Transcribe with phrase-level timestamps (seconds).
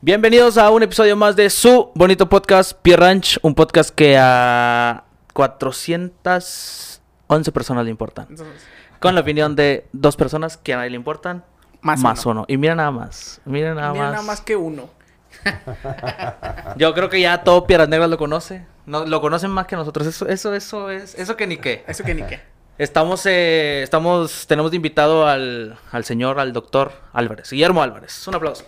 [0.00, 5.02] Bienvenidos a un episodio más de su bonito podcast, Pier Ranch, un podcast que a
[5.32, 8.28] 411 personas le importan.
[9.00, 11.44] Con la opinión de dos personas que a nadie le importan,
[11.80, 12.40] Más más, uno.
[12.40, 12.44] uno.
[12.48, 14.12] Y mira nada más, mira nada Mira más.
[14.12, 14.88] nada más que uno.
[16.76, 18.64] Yo creo que ya todo Piedras Negras lo conoce.
[18.86, 20.06] No, lo conocen más que nosotros.
[20.06, 21.84] Eso, eso, eso es, eso que ni qué.
[21.88, 22.40] Eso que ni qué.
[22.78, 28.26] Estamos, eh, estamos, tenemos de invitado al, al señor, al doctor Álvarez, Guillermo Álvarez.
[28.28, 28.64] Un aplauso.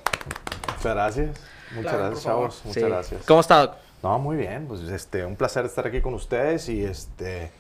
[0.81, 1.41] Muchas gracias.
[1.75, 2.63] Muchas Claro, gracias, chavos.
[2.65, 2.89] Muchas Sí.
[2.89, 3.23] gracias.
[3.27, 3.75] ¿Cómo está, doc?
[4.03, 4.67] No, muy bien.
[4.67, 7.51] Pues este, un placer estar aquí con ustedes y este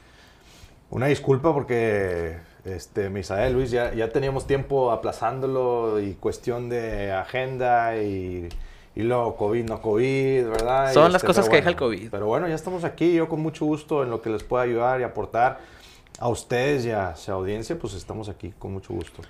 [0.88, 7.96] una disculpa porque este Misael Luis ya, ya teníamos tiempo aplazándolo y cuestión de agenda
[7.98, 8.48] y,
[8.96, 10.90] y luego COVID, no COVID, ¿verdad?
[10.90, 12.10] Y, Son las este, cosas pero que deja el bueno, COVID.
[12.10, 15.00] Pero bueno, ya estamos aquí, yo con mucho gusto en lo que les pueda ayudar
[15.00, 15.60] y aportar
[16.18, 19.22] a ustedes y a su audiencia, pues estamos aquí con mucho gusto.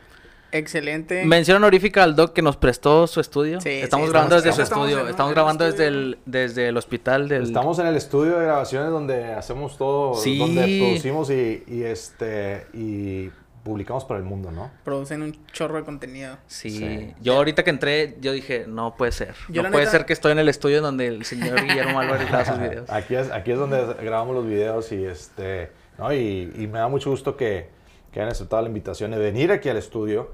[0.52, 1.24] Excelente.
[1.24, 3.60] Mención honorífica al doc que nos prestó su estudio.
[3.60, 5.04] Sí, estamos sí, grabando estamos- desde su estamos estudio.
[5.04, 7.42] en- estamos en el grabando desde el, desde el hospital del...
[7.45, 10.38] Estamos en el estudio de grabaciones donde hacemos todo, Sí.
[10.38, 13.30] donde producimos y, y, este y
[13.62, 14.70] publicamos para el mundo, ¿no?
[14.84, 16.38] Producen un chorro de contenido.
[16.46, 16.70] Sí.
[16.70, 17.14] Sí.
[17.20, 19.35] Yo ahorita que entré, yo dije, no puede ser.
[19.51, 22.26] Yo no puede neta- ser que estoy en el estudio donde el señor Guillermo Álvarez
[22.26, 22.88] graba sus videos.
[22.90, 26.12] Aquí es, aquí es donde grabamos los videos y este, ¿no?
[26.14, 27.68] y, y me da mucho gusto que,
[28.12, 30.32] que hayan aceptado la invitación de venir aquí al estudio.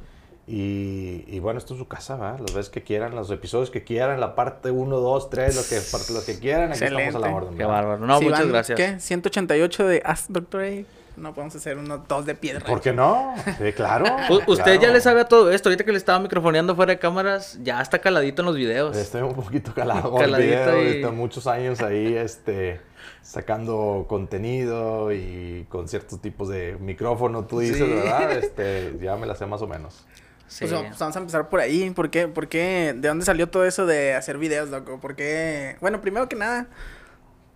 [0.49, 2.39] Y, y bueno, esto es su casa, ¿verdad?
[2.39, 6.13] Las veces que quieran, los episodios que quieran, la parte 1, 2, 3, lo que,
[6.15, 7.35] lo que quieran, aquí estamos a la Excelente.
[7.37, 7.59] orden.
[7.59, 8.07] Qué bárbaro.
[8.07, 8.77] No, Si muchas van, gracias.
[8.77, 9.01] ¿Qué?
[9.01, 10.71] 188 de Ask Doctor A.
[11.17, 12.65] No podemos hacer unos dos de piedra.
[12.65, 13.35] ¿Por qué no?
[13.59, 14.05] Sí, claro.
[14.31, 15.71] U- usted ya le sabe a todo esto.
[15.71, 18.95] Ahorita que le estaba microfoneando fuera de cámaras, ya está caladito en los videos.
[18.97, 22.83] Estoy un poquito calado Caladito video, y- ahorita muchos años ahí, este,
[23.23, 27.83] sacando contenido y con ciertos tipos de micrófono, tú dices, Sí.
[27.95, 28.31] ¿verdad?
[28.39, 30.05] Este, ya me la sé más o menos.
[30.49, 30.61] Sí.
[30.67, 31.91] Pues, vamos- vamos a empezar por ahí.
[31.91, 32.29] ¿Por qué?
[32.29, 32.95] ¿Por qué?
[32.97, 35.01] ¿De dónde salió todo eso de hacer videos, loco?
[35.01, 35.77] ¿Por qué?
[35.81, 36.67] Bueno, primero que nada,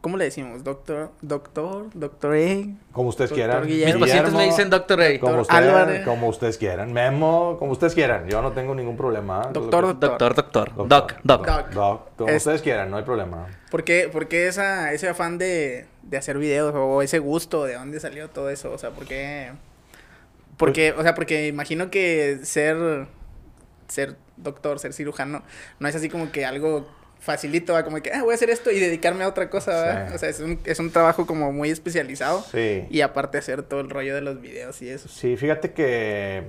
[0.00, 0.64] ¿cómo le decimos?
[0.64, 2.64] Doctor, doctor, doctor A.
[2.92, 3.64] Como ustedes Doctor quieran.
[3.67, 4.00] Mis Guillermo.
[4.00, 5.20] pacientes me dicen Doctor A.
[5.20, 6.05] como, ustedes, Álvarez.
[6.05, 6.92] como ustedes quieran.
[6.92, 8.29] Memo, como ustedes quieran.
[8.29, 9.42] Yo no tengo ningún problema.
[9.52, 10.74] Doctor, Doctor, doctor.
[10.74, 11.46] Doctor, Doc, doc.
[11.46, 11.70] Doc.
[11.70, 13.46] Doc, como Es- ustedes quieran, no hay problema.
[13.70, 17.64] ¿Por qué, por qué esa, ese afán de, de hacer videos o ese gusto?
[17.67, 18.73] ¿De dónde salió todo eso?
[18.73, 19.52] O sea, ¿por qué?
[20.61, 23.07] Porque, o sea, porque imagino que ser,
[23.89, 25.43] ser doctor, ser cirujano,
[25.79, 26.87] no es así como que algo
[27.19, 27.83] facilito, ¿va?
[27.83, 30.09] como que, ah, voy a hacer esto y dedicarme a otra cosa.
[30.09, 30.15] Sí.
[30.15, 32.45] O sea, es un, es un trabajo como muy especializado.
[32.53, 32.87] Sí.
[32.91, 35.09] Y aparte hacer todo el rollo de los videos y eso.
[35.09, 36.45] Sí, fíjate que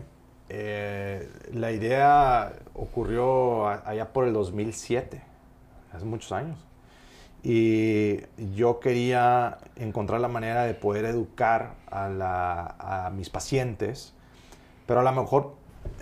[0.50, 5.22] eh, la idea ocurrió allá por el 2007,
[5.94, 6.60] hace muchos años.
[7.44, 8.20] Y
[8.56, 14.14] yo quería encontrar la manera de poder educar a, la- a mis pacientes,
[14.86, 15.56] pero a lo mejor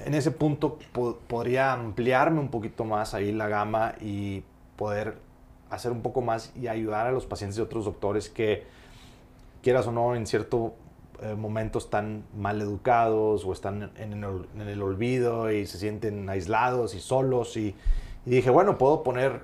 [0.05, 4.43] en ese punto po- podría ampliarme un poquito más ahí la gama y
[4.75, 5.17] poder
[5.69, 8.65] hacer un poco más y ayudar a los pacientes de otros doctores que,
[9.61, 10.73] quieras o no, en cierto
[11.21, 16.29] eh, momento están mal educados o están en el, en el olvido y se sienten
[16.29, 17.57] aislados y solos.
[17.57, 17.75] Y,
[18.25, 19.43] y dije, bueno, puedo poner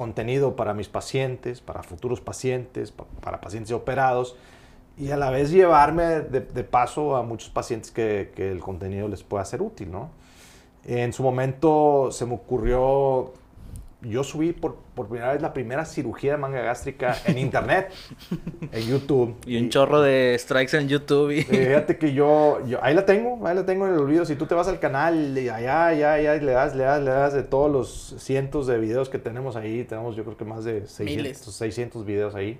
[0.00, 4.34] contenido para mis pacientes, para futuros pacientes, pa- para pacientes operados
[4.96, 9.08] y a la vez llevarme de, de paso a muchos pacientes que, que el contenido
[9.08, 10.08] les pueda ser útil, ¿no?
[10.86, 13.34] En su momento se me ocurrió,
[14.02, 17.90] yo subí por, por primera vez la primera cirugía de manga gástrica en internet,
[18.72, 19.36] en YouTube.
[19.46, 21.30] Y un chorro de strikes en YouTube.
[21.32, 21.42] Y...
[21.42, 24.24] Fíjate que yo, yo- ahí la tengo, ahí la tengo en el olvido.
[24.24, 27.02] Si tú te vas al canal y allá, allá, allá, y le das, le das,
[27.02, 30.44] le das de todos los cientos de videos que tenemos ahí, tenemos yo creo que
[30.44, 31.38] más de 600, Miles.
[31.38, 32.58] 600 videos ahí.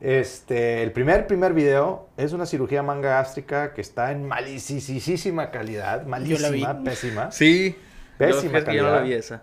[0.00, 6.06] Este, el primer, primer video es una cirugía manga gástrica que está en malicisísima calidad,
[6.06, 7.30] malísima, pésima.
[7.30, 7.76] Sí.
[8.18, 9.04] Pésima que yo no la calidad.
[9.04, 9.42] vi esa.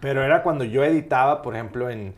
[0.00, 2.14] Pero era cuando yo editaba, por ejemplo, en,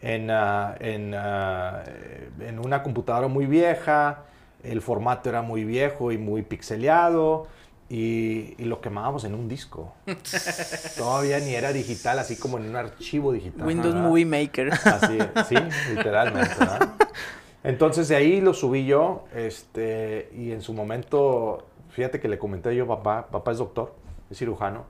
[0.00, 4.24] en, ah, en, eh, en una computadora muy vieja,
[4.62, 7.46] el formato era muy viejo y muy pixeleado,
[7.88, 9.92] y, y lo quemábamos en un disco.
[10.96, 13.66] Todavía ni era digital, así como en un archivo digital.
[13.66, 14.08] Windows ¿verdad?
[14.08, 14.72] Movie Maker.
[14.72, 15.18] Así,
[15.48, 15.56] sí,
[15.94, 16.54] literalmente.
[16.58, 16.88] ¿verdad?
[17.62, 22.74] Entonces de ahí lo subí yo, este, y en su momento, fíjate que le comenté
[22.76, 23.94] yo, papá, papá es doctor,
[24.30, 24.84] es cirujano,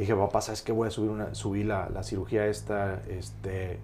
[0.00, 0.72] le dije, papá, ¿sabes qué?
[0.72, 3.78] Voy a subir, una, subir la, la cirugía esta, este,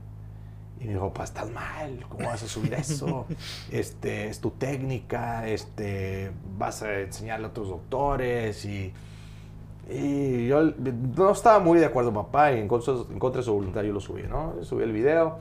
[0.81, 3.27] y me dijo, papá, estás mal, ¿cómo vas a subir eso?
[3.71, 8.95] Este, es tu técnica, este, vas a enseñarle a otros doctores y...
[9.89, 10.73] Y yo
[11.17, 13.93] no estaba muy de acuerdo, papá, y en contra, en contra de su voluntad yo
[13.93, 14.55] lo subí, ¿no?
[14.63, 15.39] Subí el video.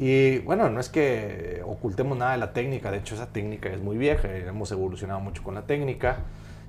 [0.00, 3.80] Y bueno, no es que ocultemos nada de la técnica, de hecho esa técnica es
[3.80, 6.18] muy vieja, hemos evolucionado mucho con la técnica.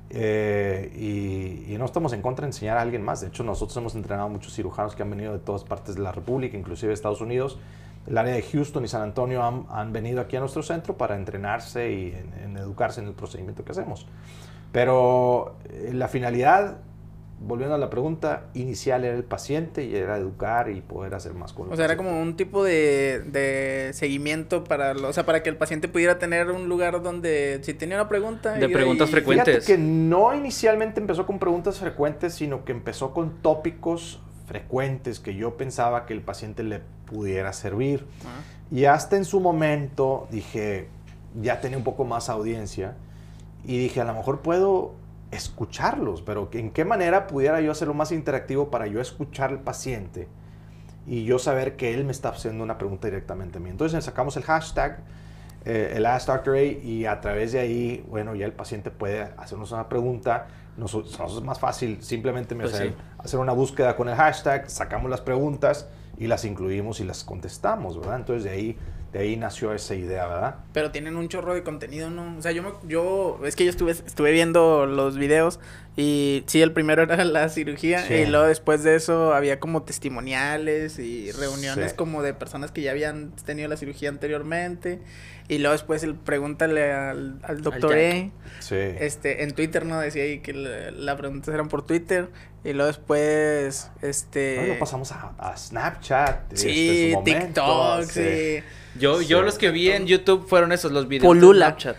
[0.09, 3.21] Eh, y, y no estamos en contra de enseñar a alguien más.
[3.21, 6.01] De hecho, nosotros hemos entrenado a muchos cirujanos que han venido de todas partes de
[6.01, 7.59] la República, inclusive de Estados Unidos.
[8.07, 11.15] El área de Houston y San Antonio han, han venido aquí a nuestro centro para
[11.15, 14.07] entrenarse y en, en educarse en el procedimiento que hacemos.
[14.71, 16.77] Pero eh, la finalidad,
[17.41, 21.53] volviendo a la pregunta, inicial era el paciente y era educar y poder hacer más
[21.53, 25.41] con O sea, era como un tipo de, de seguimiento para, lo- o sea, para
[25.41, 28.53] que el paciente pudiera tener un lugar donde si tenía una pregunta...
[28.53, 29.55] De preguntas ahí- frecuentes.
[29.65, 35.35] Fíjate que no inicialmente empezó con preguntas frecuentes, sino que empezó con tópicos frecuentes que
[35.35, 38.05] yo pensaba que el paciente le pudiera servir.
[38.25, 38.41] Ah.
[38.71, 40.87] Y hasta en su momento dije,
[41.41, 42.95] ya tenía un poco más audiencia,
[43.65, 44.93] y dije, a lo mejor puedo
[45.31, 50.27] escucharlos, pero ¿en qué manera pudiera yo hacerlo más interactivo para yo escuchar al paciente
[51.07, 53.69] y yo saber que él me está haciendo una pregunta directamente a mí?
[53.69, 54.99] Entonces sacamos el hashtag,
[55.65, 56.55] eh, el Ask Dr.
[56.55, 60.47] A, y a través de ahí, bueno, ya el paciente puede hacernos una pregunta.
[60.77, 62.95] Nosotros, nosotros es más fácil simplemente Pues hacer, sí.
[63.17, 67.99] hacer una búsqueda con el hashtag, sacamos las preguntas y las incluimos y las contestamos,
[67.99, 68.17] ¿verdad?
[68.17, 68.77] Entonces de ahí,
[69.13, 70.55] de ahí nació esa idea, ¿verdad?
[70.73, 72.37] Pero tienen un chorro de contenido, ¿no?
[72.37, 75.59] O sea, yo, me- yo es que yo estuve, estuve viendo los videos
[75.97, 78.13] y sí, el primero era la cirugía Sí.
[78.13, 81.97] y luego después de eso había como testimoniales y reuniones Sí.
[81.97, 84.99] como de personas que ya habían tenido la cirugía anteriormente
[85.49, 87.97] y luego después el pregúntale al, al doctor.
[87.97, 88.31] E.
[88.59, 88.75] Sí.
[88.75, 89.99] Este, en Twitter, ¿no?
[89.99, 92.29] Decía ahí que la- las preguntas eran por Twitter
[92.63, 94.55] y luego después, este...
[94.57, 96.53] Luego pasamos a, a Snapchat.
[96.53, 98.21] este, Sí, TikTok, sí.
[98.23, 98.63] sí.
[98.99, 99.45] Yo, yo Sí.
[99.45, 101.71] los que vi en YouTube fueron esos, los videos Polula.
[101.71, 101.95] de Snapchat.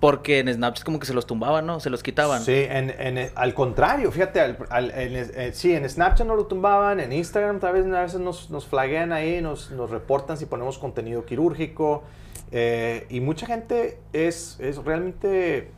[0.00, 1.78] Porque en Snapchat como que se los tumbaban, ¿no?
[1.80, 2.42] Se los quitaban.
[2.42, 6.46] Sí, en, en- al contrario, fíjate, al- al- en, eh, sí, en Snapchat nos lo
[6.46, 10.46] tumbaban, en Instagram tal vez a veces nos, nos flaguean ahí, nos, nos reportan si
[10.46, 12.04] ponemos contenido quirúrgico.
[12.52, 15.70] Eh, y mucha gente es, es realmente,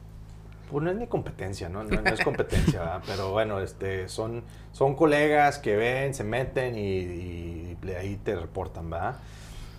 [0.70, 1.84] pues no es ni competencia, ¿no?
[1.84, 3.02] No, no es competencia, ¿verdad?
[3.06, 4.42] Pero bueno, este, son,
[4.72, 9.16] son colegas que ven, se meten y, y de ahí te reportan, ¿verdad?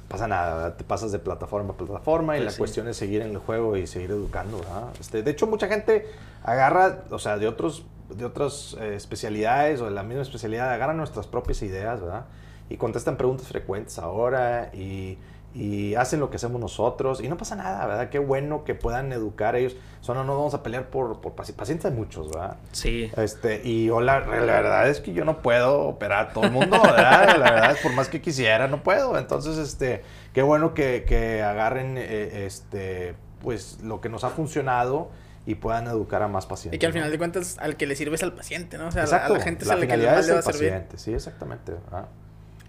[0.09, 0.75] pasa nada, ¿verdad?
[0.75, 2.57] te pasas de plataforma a plataforma y Pues la sí.
[2.59, 4.59] cuestión es seguir en el juego y seguir educando.
[4.59, 4.89] ¿verdad?
[4.99, 6.05] Este, de hecho, mucha gente
[6.43, 10.97] agarra, o sea, de otros de otras eh, especialidades o de la misma especialidad, agarran
[10.97, 12.25] nuestras propias ideas, ¿verdad?
[12.69, 15.17] Y contestan preguntas frecuentes ahora y,
[15.55, 18.09] y hacen lo que hacemos nosotros y no pasa nada, ¿verdad?
[18.09, 19.75] Qué bueno que puedan educar ellos.
[20.01, 22.57] Solo no vamos a pelear por, por paci- pacientes, hay muchos, ¿verdad?
[22.71, 23.11] Sí.
[23.15, 26.51] Este, y yo la, la verdad es que yo no puedo operar a todo el
[26.51, 27.37] mundo, ¿verdad?
[27.37, 29.17] La verdad es por más que quisiera, no puedo.
[29.17, 30.01] Entonces, este,
[30.33, 35.09] qué bueno que, que agarren eh, este, pues lo que nos ha funcionado
[35.45, 36.77] y puedan educar a más pacientes.
[36.77, 36.95] Y que al ¿no?
[36.95, 38.87] final de cuentas al que le sirve es al paciente, ¿no?
[38.87, 40.27] O sea, a la- Exacto, a la gente es la a la que más es
[40.27, 40.69] le va a servir.
[40.71, 41.73] paciente, sí, exactamente.
[41.73, 42.07] ¿verdad?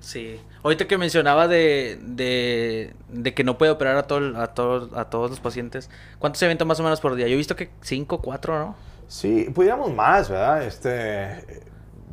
[0.04, 0.38] Sí.
[0.62, 5.30] Ahorita que mencionaba de, de, que no puede operar a, todo, a, todos, a todos
[5.30, 7.26] los pacientes, ¿cuántos se más o menos por día?
[7.26, 8.76] Yo he visto que cinco, cuatro, ¿no?
[9.08, 10.62] Sí, pudiéramos más, ¿verdad?
[10.62, 11.64] Este,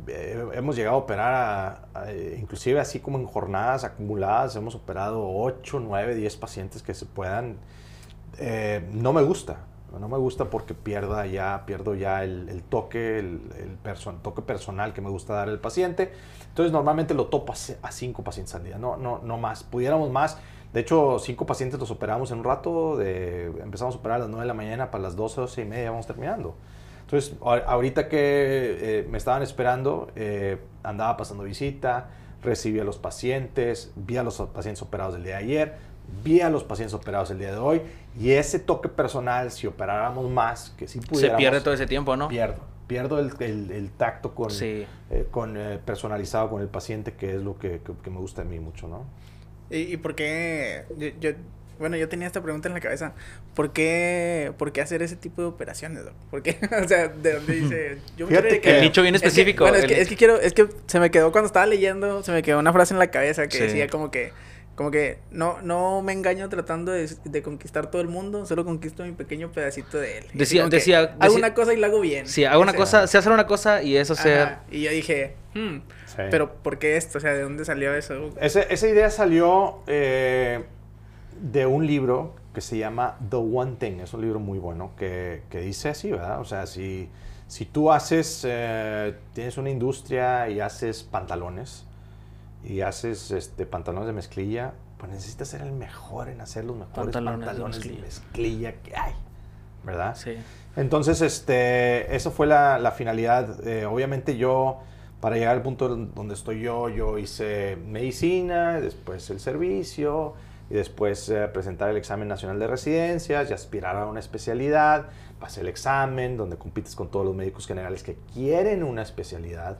[0.08, 5.78] eh, hemos llegado a operar, a- inclusive así como en jornadas acumuladas, hemos operado 8,
[5.78, 7.56] 9, 10 pacientes que se puedan.
[8.38, 9.58] Eh, no me gusta,
[9.98, 13.40] no me gusta porque pierda ya, pierdo ya el, toque, el,
[14.22, 16.12] toque personal que me gusta dar al paciente.
[16.48, 19.62] Entonces normalmente lo topo a c- a 5 pacientes al día, no, no, no más.
[19.64, 20.38] Pudiéramos más.
[20.72, 24.28] De hecho, cinco pacientes los operamos en un rato, de, empezamos a operar a las
[24.28, 26.54] 9 de la mañana, para las 12, 12 y media vamos terminando.
[27.02, 28.18] Entonces, ahorita que
[29.00, 32.08] eh, me estaban esperando, eh, andaba pasando visita,
[32.42, 35.76] recibí a los pacientes, vi a los pacientes operados del día de ayer,
[36.24, 37.82] vi a los pacientes operados el día de hoy,
[38.18, 41.38] y ese toque personal, si operáramos más, que si Se pudiéramos...
[41.38, 42.28] pierde todo ese tiempo, ¿no?
[42.28, 44.86] Pierdo, pierdo el, el- el tacto con, Sí.
[45.10, 48.42] eh, con eh, personalizado con el paciente, que es lo que, que- que me gusta
[48.42, 49.04] a mí mucho, ¿no?
[49.70, 50.84] ¿Y, y por qué?
[50.98, 51.30] Yo, yo-
[51.78, 53.12] bueno, yo tenía esta pregunta en la cabeza.
[53.54, 56.12] ¿Por qué, por qué hacer ese tipo de operaciones, doc?
[56.30, 56.58] ¿Por qué?
[56.84, 57.98] o sea, de dónde dice...
[58.16, 59.64] Yo me que- dedicar- El nicho bien Es que- específico.
[59.64, 60.38] bueno, es el- que, es que quiero...
[60.38, 63.10] Es que se me quedó cuando estaba leyendo, se me quedó una frase en la
[63.10, 63.62] cabeza que Sí.
[63.64, 64.32] decía como que...
[64.74, 69.04] Como que no, no me engaño tratando de, de conquistar todo el mundo, solo conquisto
[69.04, 70.24] mi pequeño pedacito de él.
[70.32, 72.26] Decía- que decía- Hago decía- una cosa y la hago bien.
[72.26, 74.40] Sí, hago una cosa, sé hacer una cosa y eso ser...
[74.40, 75.76] Ajá, Y yo dije, hmm,
[76.06, 76.16] Sí.
[76.30, 77.18] pero ¿por qué esto?
[77.18, 78.30] O sea, ¿de dónde salió eso?
[78.40, 80.64] Ese- esa idea salió eh,
[81.40, 84.00] de un libro que se llama The One Thing.
[84.00, 86.40] Es un libro muy bueno que, que dice así, ¿verdad?
[86.40, 87.08] O sea, si,
[87.46, 91.84] si tú haces, eh, tienes una industria y haces pantalones
[92.64, 96.94] y haces este, pantalones de mezclilla, pues necesitas ser el mejor en hacer los mejores
[96.94, 98.02] Pantalones pantalones, de de, mezclilla.
[98.02, 99.14] mezclilla que hay,
[99.84, 100.14] ¿verdad?
[100.14, 100.36] Sí.
[100.76, 103.66] Entonces, este, eso fue la, la finalidad.
[103.66, 104.80] Eh, obviamente yo,
[105.20, 110.34] para llegar al punto donde estoy yo, yo hice medicina, después el servicio,
[110.70, 115.06] y después eh, presentar el examen nacional de residencias y aspirar a una especialidad.
[115.38, 119.76] Pasé el examen, donde compites con todos los médicos generales que quieren una especialidad.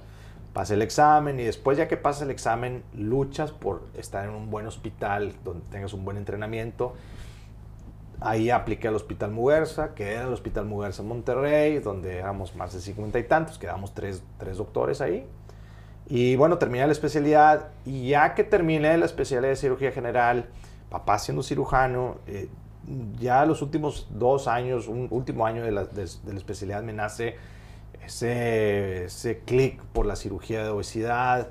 [0.52, 4.50] Pasé el examen y después ya que pasas el examen, luchas por estar en un
[4.50, 6.94] buen hospital donde tengas un buen entrenamiento.
[8.21, 12.80] Ahí apliqué al Hospital Muguerza, que era el Hospital Muguerza Monterrey, donde éramos más de
[12.80, 15.26] 50 y tantos, quedamos tres, tres doctores ahí.
[16.06, 20.47] Y bueno, terminé la especialidad y ya que terminé la especialidad de cirugía general,
[20.90, 22.49] papá siendo cirujano, eh,
[23.18, 27.37] ya los últimos dos años, un último año de la, de, la especialidad me nace
[28.04, 31.49] ese, ese clic por la cirugía de obesidad.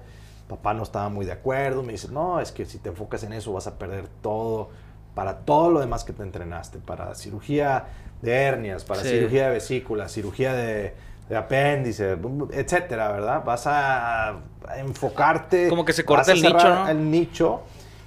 [0.48, 3.34] Papá no estaba muy de acuerdo, me dice, no, es que si te enfocas en
[3.34, 4.70] eso vas a perder todo,
[5.16, 7.86] para todo lo demás que te entrenaste, para cirugía
[8.22, 9.10] de hernias, para sí.
[9.10, 10.94] cirugía de vesícula, cirugía de,
[11.30, 12.18] de, apéndice,
[12.52, 13.44] etcétera, ¿verdad?
[13.46, 14.40] Vas a
[14.78, 15.70] enfocarte.
[15.70, 16.90] Como que se corta el nicho, ¿no?
[16.90, 17.62] El nicho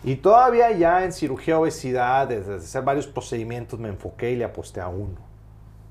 [0.04, 4.82] y todavía ya en cirugía obesidad, desde hacer varios procedimientos, me enfoqué y le aposté
[4.82, 5.16] a uno,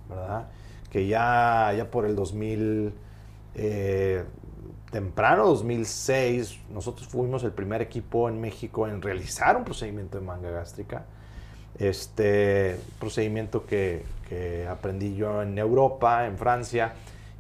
[0.08, 0.46] ¿verdad?
[0.94, 2.94] Que ya, ya por el 2000,
[3.56, 4.24] eh,
[4.92, 10.52] temprano 2006, nosotros fuimos el primer equipo en México en realizar un procedimiento de manga
[10.52, 11.06] gástrica.
[11.78, 16.94] Este procedimiento que, que aprendí yo en Europa, en Francia,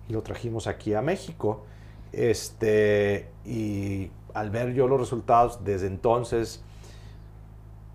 [0.10, 1.63] y lo trajimos aquí a México.
[2.12, 6.63] Este, y al ver yo los resultados, desde entonces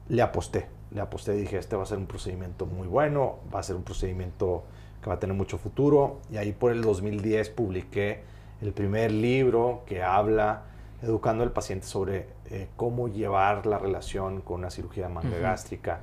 [0.09, 0.67] le aposté.
[0.91, 3.77] Le aposté y dije, este va a ser un procedimiento muy bueno, va a ser
[3.77, 4.65] un procedimiento
[5.09, 6.21] que va a tener mucho futuro.
[6.31, 8.23] Y ahí por el 2010 publiqué
[8.61, 10.65] el primer libro que habla,
[11.03, 15.33] educando al paciente sobre eh, cómo llevar la relación con una cirugía de manga uh
[15.33, 15.43] -huh.
[15.43, 16.01] gástrica,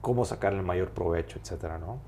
[0.00, 1.98] cómo sacarle el mayor provecho, etcétera, ¿no?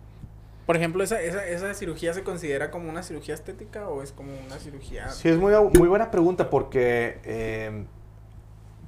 [0.66, 4.32] Por ejemplo, ¿esa, esa, ¿esa, cirugía se considera como una cirugía estética o es como
[4.46, 5.10] una cirugía...?
[5.10, 7.84] Sí, es muy, muy buena pregunta porque eh,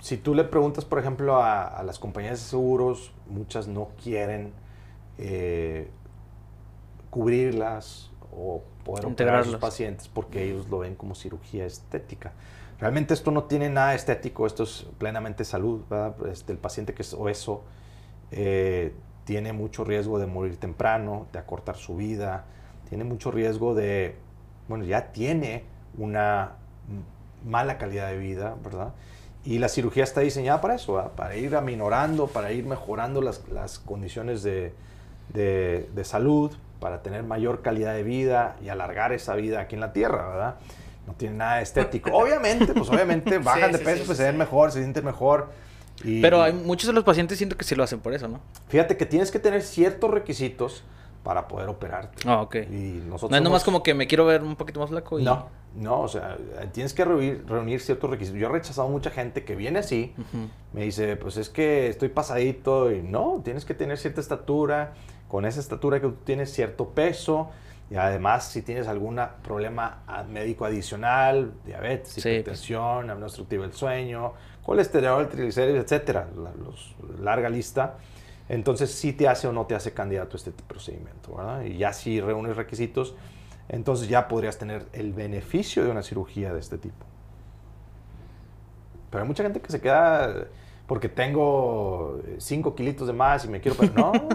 [0.01, 4.55] si tú le preguntas, por ejemplo, a, a, las compañías de seguros, muchas no quieren
[5.19, 5.91] eh,
[7.11, 12.33] cubrirlas o poder operar a sus pacientes porque ellos lo ven como cirugía estética.
[12.79, 15.83] Realmente esto no tiene nada estético, esto es plenamente salud.
[16.31, 17.65] Este, el paciente que es obeso
[18.31, 18.93] eh,
[19.25, 22.45] tiene mucho riesgo de morir temprano, de acortar su vida,
[22.89, 24.17] tiene mucho riesgo de,
[24.69, 25.65] bueno, ya tiene
[25.97, 26.53] una
[27.45, 28.93] mala calidad de vida, ¿verdad?
[29.45, 31.13] Y la cirugía está diseñada para eso, ¿verdad?
[31.13, 34.75] para ir aminorando, para ir mejorando las, las condiciones de,
[35.33, 39.81] de, de, salud, para tener mayor calidad de vida y alargar esa vida aquí en
[39.81, 40.55] la Tierra, ¿verdad?
[41.07, 42.11] No tiene nada estético.
[42.15, 45.05] Obviamente, pues obviamente bajan sí, de peso, sí, pues sí, se ven mejor, se sienten
[45.05, 45.51] mejor.
[46.05, 48.41] Y, Pero hay muchos de los pacientes siento que sí lo hacen por eso, ¿no?
[48.69, 50.83] Fíjate que tienes que tener ciertos requisitos
[51.27, 52.23] para poder operarte.
[52.29, 52.57] Ah, ok.
[52.71, 55.25] Y nosotros no es nomás como que me quiero ver un poquito más flaco y...
[55.25, 56.37] No, no, o sea,
[56.73, 58.41] tienes que reunir, reunir ciertos requisitos.
[58.41, 60.49] Yo he rechazado mucha gente que viene así, uh -huh.
[60.73, 64.93] me dice, pues es que estoy pasadito y no, tienes que tener cierta estatura,
[65.29, 67.51] con esa estatura que tú tienes cierto peso
[67.91, 73.11] y además si tienes algún problema médico adicional, diabetes, sí, hipertensión, pues.
[73.11, 74.33] apnea obstructiva del sueño,
[74.65, 77.97] colesterol, triglicéridos, etcétera, la, los, larga lista.
[78.49, 81.63] Entonces, sí te hace o no te hace candidato a este procedimiento, ¿verdad?
[81.63, 83.15] Y ya si reúnes requisitos,
[83.69, 87.05] entonces ya podrías tener el beneficio de una cirugía de este tipo.
[89.11, 90.47] Pero hay mucha gente que se queda
[90.87, 93.77] porque tengo 5 kilitos de más y me quiero...
[93.95, 94.29] No, no,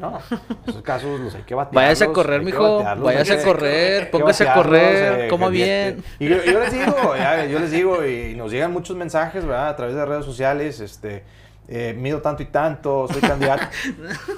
[0.00, 0.20] no, no.
[0.66, 1.82] Esos casos los hay que batearlos.
[1.82, 2.84] Váyase a correr, mijo.
[2.98, 6.04] Váyase a correr, póngase a correr, eh, coma bien.
[6.18, 7.14] Y yo, les digo,
[7.50, 9.68] yo les digo, y nos llegan muchos mensajes, ¿verdad?
[9.68, 11.24] A través de redes sociales, este...
[11.68, 13.66] Eh, mido tanto y tanto, soy candidato.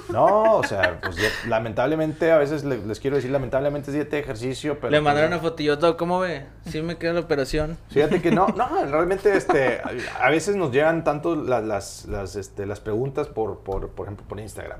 [0.09, 1.17] No, o sea, pues
[1.47, 4.89] lamentablemente, a veces les, les, quiero decir, lamentablemente es dieta de ejercicio, pero...
[4.89, 6.45] Le mandaron una fotillo, ¿cómo ve?
[6.65, 7.77] Sí me queda la operación.
[7.89, 9.81] Fíjate que no, no, realmente, este,
[10.19, 14.25] a veces nos llegan tanto las, las, las, este, las preguntas por, por, por ejemplo,
[14.27, 14.79] por Instagram.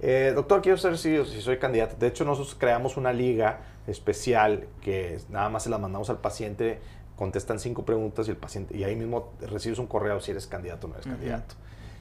[0.00, 1.96] Eh, doctor, quiero saber si, si soy candidato.
[1.98, 6.78] De hecho, nosotros creamos una liga especial que nada más se la mandamos al paciente,
[7.16, 10.86] contestan cinco preguntas y el paciente, y ahí mismo recibes un correo si eres candidato
[10.86, 11.12] o no eres uh -huh.
[11.14, 11.54] candidato.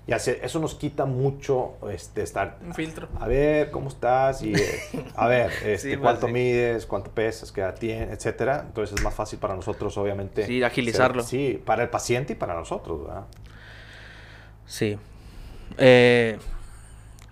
[0.08, 2.60] Y así, eso nos quita mucho este, estar...
[2.66, 3.10] Un filtro.
[3.20, 4.42] A ver, ¿cómo estás?
[4.42, 4.80] Y, eh,
[5.18, 6.34] a ver, este, sí, ¿cuánto sí.
[6.34, 6.86] mides?
[6.86, 7.52] ¿Cuánto pesas?
[7.52, 8.12] ¿Qué edad tienes?
[8.12, 8.64] Etcétera.
[8.66, 10.46] Entonces es más fácil para nosotros, obviamente.
[10.46, 11.24] Sí, agilizarlo.
[11.24, 13.26] Ser, sí, para el paciente y para nosotros, ¿verdad?
[14.66, 14.98] Sí.
[15.78, 16.40] Eh,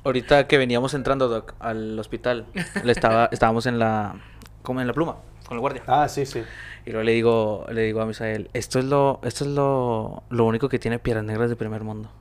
[0.03, 2.45] ahorita que veníamos entrando, Doc, al hospital,
[2.83, 4.21] le estaba, estábamos en la...
[4.63, 5.15] como en la pluma,
[5.47, 5.83] con el guardia.
[5.87, 6.43] Ah, sí, sí.
[6.85, 10.43] Y luego le digo, le digo a Misael, esto es lo, esto es lo, lo
[10.43, 12.11] único que tiene piedras negras de primer mundo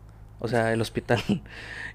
[0.44, 1.20] o sea, el hospital.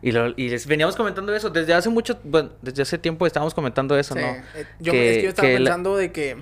[0.02, 1.50] Y, lo, y les veníamos comentando eso.
[1.50, 4.22] Desde hace mucho, bueno, desde hace tiempo estábamos comentando eso, sí.
[4.22, 4.28] ¿no?
[4.56, 6.00] Eh, yo, que, es que yo estaba pensando la...
[6.00, 6.38] de que,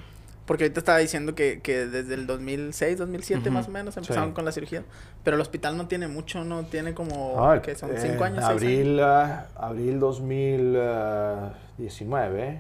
[0.45, 3.51] Porque ahorita estaba diciendo que, que desde el 2006, 2007 Ujú.
[3.51, 4.33] más o menos empezaron Sí.
[4.35, 4.83] con la cirugía.
[5.23, 8.45] Pero el hospital no tiene mucho, no tiene como, Ah, que son en 5 años,
[8.45, 8.61] 6 años.
[8.61, 12.59] Abril, ah, abril 2019.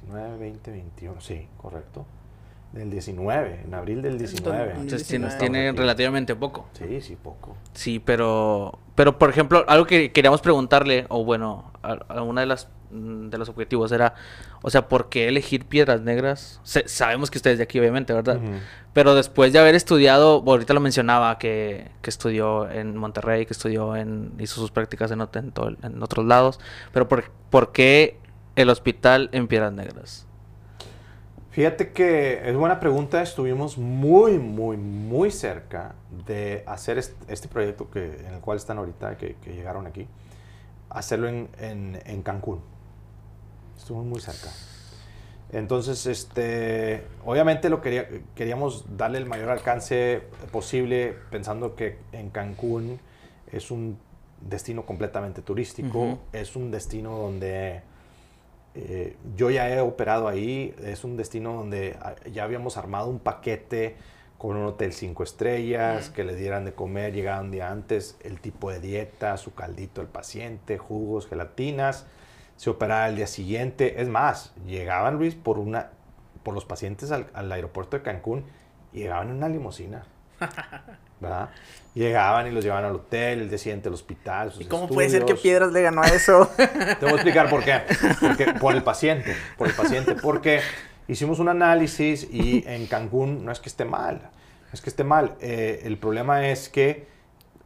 [0.00, 1.20] 19, 20, 21.
[1.20, 2.04] Sí, correcto.
[2.72, 4.72] Del 19, en abril del 19.
[4.72, 5.38] Entonces tiene, 19.
[5.38, 6.68] tiene relativamente poco.
[6.74, 7.56] Sí, sí, poco.
[7.72, 12.46] Sí, pero, pero por ejemplo, algo que queríamos preguntarle, o bueno, a, a una de
[12.46, 14.14] las mm, de los objetivos era,
[14.60, 16.60] o sea, ¿por qué elegir piedras negras?
[16.62, 18.38] Se- sabemos que usted es de aquí, obviamente, ¿verdad?
[18.92, 23.96] Pero después de haber estudiado, ahorita lo mencionaba, que, que estudió en Monterrey, que estudió
[23.96, 26.60] en, hizo sus prácticas en, en, todo en otros lados,
[26.92, 28.18] pero ¿por, por qué
[28.56, 30.26] el hospital en Piedras Negras?
[31.58, 33.20] Fíjate que es buena pregunta.
[33.20, 38.78] Estuvimos muy, muy, muy cerca de hacer est- este, proyecto que, en el cual están
[38.78, 40.06] ahorita, que, que llegaron aquí,
[40.88, 42.60] hacerlo en, en- en Cancún.
[43.76, 44.50] Estuvimos muy cerca.
[45.50, 50.22] Entonces, este, obviamente lo quería, queríamos darle el mayor alcance
[50.52, 53.00] posible, pensando que en Cancún
[53.50, 53.98] es un
[54.40, 57.80] destino completamente turístico, es un destino donde
[58.78, 63.18] eh, yo ya he operado ahí, es un destino donde ah, ya habíamos armado un
[63.18, 63.96] paquete
[64.38, 68.40] con un hotel cinco estrellas, que le dieran de comer, llegaban un día antes, el
[68.40, 72.06] tipo de dieta, su caldito del paciente, jugos, gelatinas,
[72.56, 74.00] se operaba el día siguiente.
[74.00, 75.90] Es más, llegaban, Luis, por, una,
[76.44, 78.44] por los pacientes al, al aeropuerto de Cancún,
[78.92, 80.04] y llegaban en una limusina.
[81.20, 81.50] ¿verdad?
[81.94, 84.52] Llegaban y los llevaban al hotel, el siguiente al hospital.
[84.52, 85.40] sus ¿Y cómo puede ser que estudios.
[85.40, 86.48] Piedras le ganó a eso?
[86.56, 87.80] Te voy a explicar por qué.
[88.20, 90.14] Porque, por el paciente, por el paciente.
[90.14, 90.60] Porque
[91.08, 95.02] hicimos un análisis y en Cancún no es que esté mal, no es que esté
[95.02, 95.34] mal.
[95.40, 97.08] Eh, el problema es que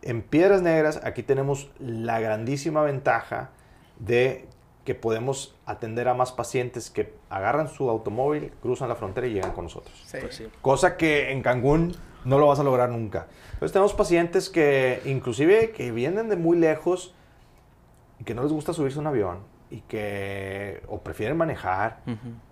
[0.00, 3.50] en Piedras Negras aquí tenemos la grandísima ventaja
[3.98, 4.46] de
[4.84, 9.52] que podemos atender a más pacientes que agarran su automóvil, cruzan la frontera y llegan
[9.52, 10.02] con nosotros.
[10.06, 10.18] Sí.
[10.20, 10.48] Pues sí.
[10.60, 11.94] Cosa que en Cancún
[12.24, 13.26] no lo vas a lograr nunca.
[13.54, 17.14] Entonces tenemos pacientes que inclusive que vienen de muy lejos
[18.18, 19.38] y que no les gusta subirse a un avión
[19.70, 21.98] y que o prefieren manejar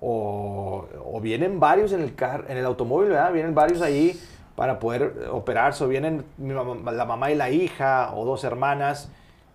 [0.00, 3.32] o, o vienen varios en el car, en el automóvil, ¿verdad?
[3.32, 4.18] Vienen varios ahí
[4.56, 9.10] para poder operarse o vienen mi mamá- la mamá y la hija o dos hermanas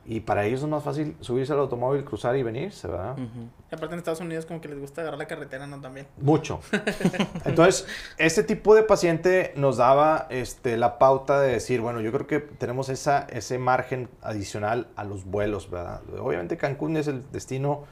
[0.07, 3.13] y para ellos es más fácil subirse al automóvil, cruzar y venirse, ¿verdad?
[3.13, 3.49] Ujú.
[3.71, 5.81] Y aparte en Estados Unidos como que les gusta agarrar la carretera, ¿no?
[5.81, 6.07] También.
[6.21, 6.59] Mucho.
[7.45, 7.87] Entonces,
[8.17, 12.39] este tipo de paciente nos daba este, la pauta de decir, bueno, yo creo que
[12.39, 16.01] tenemos esa, ese margen adicional a los vuelos, ¿verdad?
[16.19, 17.85] Obviamente Cancún es el destino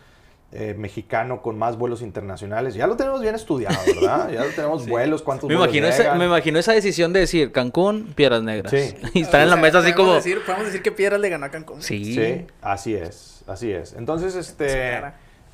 [0.55, 2.75] eh, mexicano con más vuelos internacionales.
[2.75, 4.29] Ya lo tenemos bien estudiado, ¿verdad?
[4.33, 6.17] Ya lo tenemos vuelos, cuántos Me vuelos imagino, esa, llegan.
[6.19, 8.71] me imagino esa decisión de decir Cancún, Piedras Negras.
[8.71, 8.95] Sí.
[9.15, 10.13] Y estar en la mesa así podemos como...
[10.15, 11.81] Decir, podemos decir que Piedras le ganó a Cancún.
[11.81, 12.13] Sí.
[12.13, 13.93] Sí, así es, así es.
[13.93, 15.01] Entonces, este,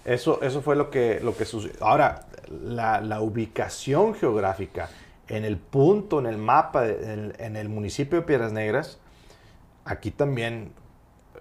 [0.05, 1.75] eso, eso fue lo que, lo que sucedió.
[1.79, 4.89] Ahora, la, la ubicación geográfica
[5.29, 8.97] en el punto, en el mapa, de- en, en el municipio de Piedras Negras,
[9.85, 10.73] aquí también,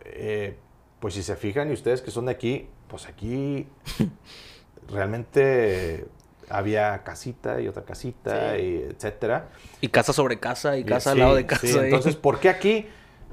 [0.05, 0.57] eh,
[1.01, 3.67] pues si se fijan y ustedes que son de aquí, pues aquí
[4.89, 6.07] realmente
[6.51, 8.63] había casita y otra casita, Sí.
[8.63, 9.49] y etcétera.
[9.81, 11.67] Y casa sobre casa y Y casa al sí, lado de casa.
[11.67, 12.87] sí, y- entonces, ¿por qué aquí?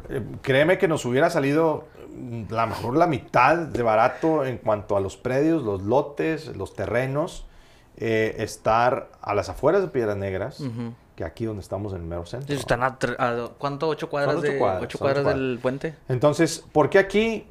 [0.09, 4.97] Eh, créeme que nos hubiera salido mm, la mejor la mitad de barato en cuanto
[4.97, 7.45] a los predios, los lotes, los terrenos,
[7.97, 10.61] eh, estar a las afueras de Piedras Negras,
[11.15, 12.53] que aquí donde estamos en el mero centro.
[12.53, 13.87] Están a, a- ¿Cuánto?
[13.87, 15.95] ¿Ocho cuadras, ocho de, cuadras, ocho cuadras del puente?
[16.09, 17.47] Entonces, ¿por qué aquí?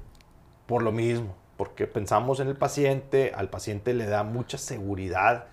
[0.66, 5.46] Por lo mismo, porque pensamos en el paciente, al paciente le da mucha seguridad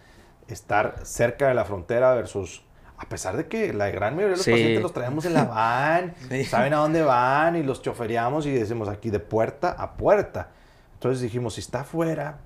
[0.48, 2.64] estar cerca de la frontera versus,
[2.98, 4.52] a pesar de que la gran mayoría de los Sí.
[4.52, 6.44] pacientes los traemos en la van, Sí.
[6.46, 10.50] saben a dónde van y los chofereamos y decimos aquí de puerta a puerta.
[10.96, 12.38] Entonces dijimos, si está afuera,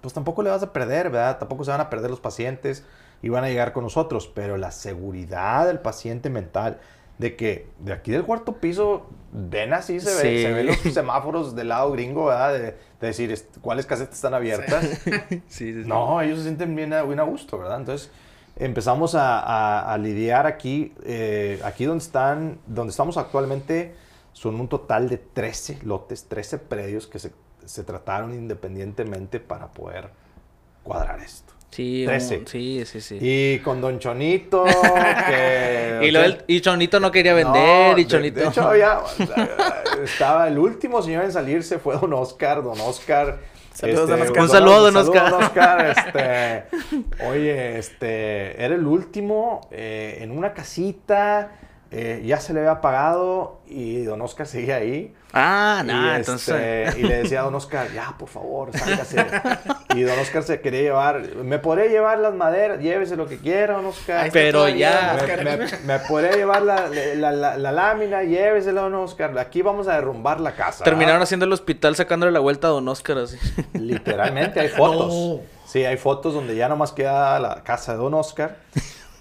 [0.00, 1.38] pues tampoco le vas a perder, ¿verdad?
[1.38, 2.84] Tampoco se van a perder los pacientes
[3.22, 6.78] y van a llegar con nosotros, pero la seguridad del paciente mental
[7.18, 11.54] de que de aquí del cuarto piso ven así, se, ve, se ven los semáforos
[11.56, 12.52] del lado gringo, ¿verdad?
[12.52, 12.60] De,
[13.00, 14.84] de decir cuáles casetas están abiertas.
[15.48, 15.88] Sí, sí, sí.
[15.88, 17.78] No, ellos se sienten bien a, bien a gusto, ¿verdad?
[17.80, 18.10] Entonces
[18.56, 23.94] empezamos a, a- a lidiar aquí, eh, aquí donde están, donde estamos actualmente,
[24.32, 27.32] son un total de 13 lotes, 13 predios que se,
[27.64, 30.10] se trataron independientemente para poder
[30.82, 31.54] cuadrar esto.
[31.70, 32.38] Sí, Trece.
[32.38, 33.18] un- sí, sí, sí.
[33.20, 34.64] Y con Don Chonito,
[35.28, 36.00] que...
[36.02, 38.40] Y, el- y Chonito no quería vender, No, y de- Chonito...
[38.40, 39.00] De, hecho, ya
[40.02, 42.62] estaba el último señor en salirse fue Don Oscar.
[42.62, 43.38] Don Oscar.
[43.74, 44.42] Saludos, don Oscar.
[44.42, 45.30] Un saludo, don Oscar.
[45.30, 45.86] don Oscar,
[46.70, 51.50] este, oye, este, era el último eh, en una casita
[51.90, 55.14] eh, ya se le había pagado y don Oscar seguía ahí.
[55.32, 56.96] Ah, no, este, entonces.
[56.96, 59.24] y le decía a don Oscar, ya, por favor, sálgase.
[59.94, 62.80] y don Oscar se quería llevar, ¿me podré llevar las maderas?
[62.80, 64.30] Llévese lo que quiera, don Oscar.
[64.32, 65.36] Pero todavía, ya.
[65.44, 69.36] Me, me, me podré llevar la, la, la- la lámina, llévesela, don Oscar.
[69.38, 70.84] Aquí vamos a derrumbar la casa.
[70.84, 73.36] Terminaron haciendo el hospital sacándole la vuelta a Don Oscar así.
[73.74, 75.12] Literalmente hay fotos.
[75.12, 75.40] No.
[75.66, 78.56] Sí, hay fotos donde ya nomás queda la casa de Don Oscar.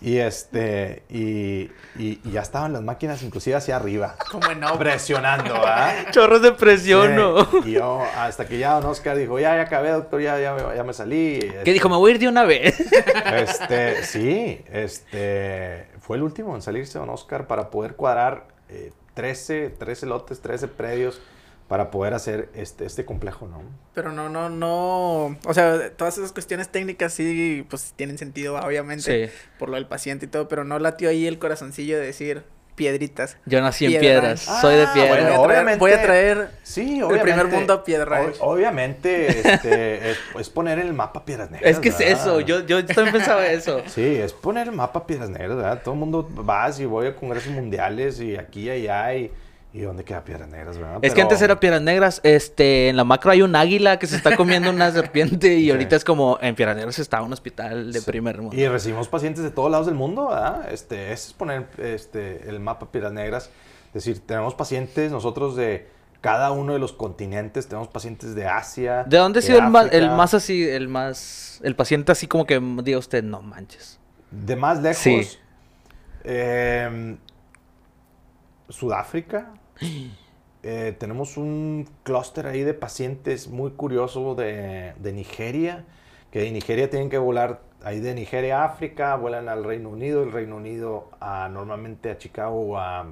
[0.05, 1.61] Y este, y,
[1.97, 4.15] y- y ya estaban las máquinas inclusive hacia arriba.
[4.31, 4.77] Como en no.
[4.77, 6.11] Presionando, ¿verdad?
[6.11, 7.67] Chorros de presión, Sí, ¿no?
[7.67, 10.75] Y yo, hasta que ya Don Oscar dijo, ya, ya acabé, doctor, ya, ya, me-
[10.75, 11.39] ya me salí.
[11.63, 12.79] Que dijo, me voy a ir de una vez.
[13.33, 19.71] Este, sí, este, fue el último en salirse Don Oscar para poder cuadrar eh, 13,
[19.71, 21.19] 13 lotes, 13 predios
[21.67, 23.63] para poder hacer este, este complejo, ¿no?
[23.93, 25.38] Pero no, no, no.
[25.45, 29.28] O sea, todas esas cuestiones técnicas sí, pues tienen sentido, obviamente.
[29.30, 29.34] Sí.
[29.58, 30.47] Por lo del paciente y todo.
[30.47, 32.43] Pero no latió ahí el corazoncillo de decir
[32.75, 33.38] piedritas.
[33.45, 34.19] Yo nací en Piedra.
[34.19, 34.47] piedras.
[34.49, 35.08] Ah, Soy de piedra.
[35.08, 38.21] bueno, voy, a traer, obviamente- voy a traer Sí, el primer mundo a piedra.
[38.25, 41.71] Ob- obviamente, este, es, es poner en el mapa Piedras Negras.
[41.71, 42.41] es que es eso.
[42.41, 43.82] Yo, yo también pensaba eso.
[43.88, 45.82] Sí, es poner el mapa Piedras Negras, ¿verdad?
[45.84, 49.32] Todo el mundo va y voy a congresos mundiales y aquí y allá y,
[49.75, 50.99] y ¿dónde queda Piedras Negras, verdad?
[51.01, 52.21] Es que antes era piedras negras.
[52.23, 55.55] Este, en la macro hay un águila que se está comiendo una serpiente.
[55.57, 55.71] Y Sí.
[55.71, 58.55] ahorita es como en piedras negras está un hospital de primer mundo.
[58.55, 60.71] Y recibimos pacientes de todos lados del mundo, ¿verdad?
[60.71, 63.49] Este, ese es poner este, el mapa Piedras Negras.
[63.88, 65.89] Es decir, tenemos pacientes nosotros de
[66.21, 69.03] cada uno de los continentes, tenemos pacientes de Asia.
[69.03, 70.15] ¿De dónde ha sido el más, el África.
[70.15, 73.99] más así, el más, el paciente así como que diga usted, no manches?
[74.31, 74.97] De más lejos.
[75.03, 75.27] Sí.
[76.23, 77.17] em,
[78.69, 79.49] Sudáfrica.
[80.67, 85.85] Eh, tenemos un clúster ahí de pacientes muy curioso de, Nigeria.
[86.31, 90.23] Que de Nigeria tienen que volar ahí de Nigeria a África, vuelan al Reino Unido,
[90.23, 93.05] el Reino Unido a, normalmente a Chicago o a,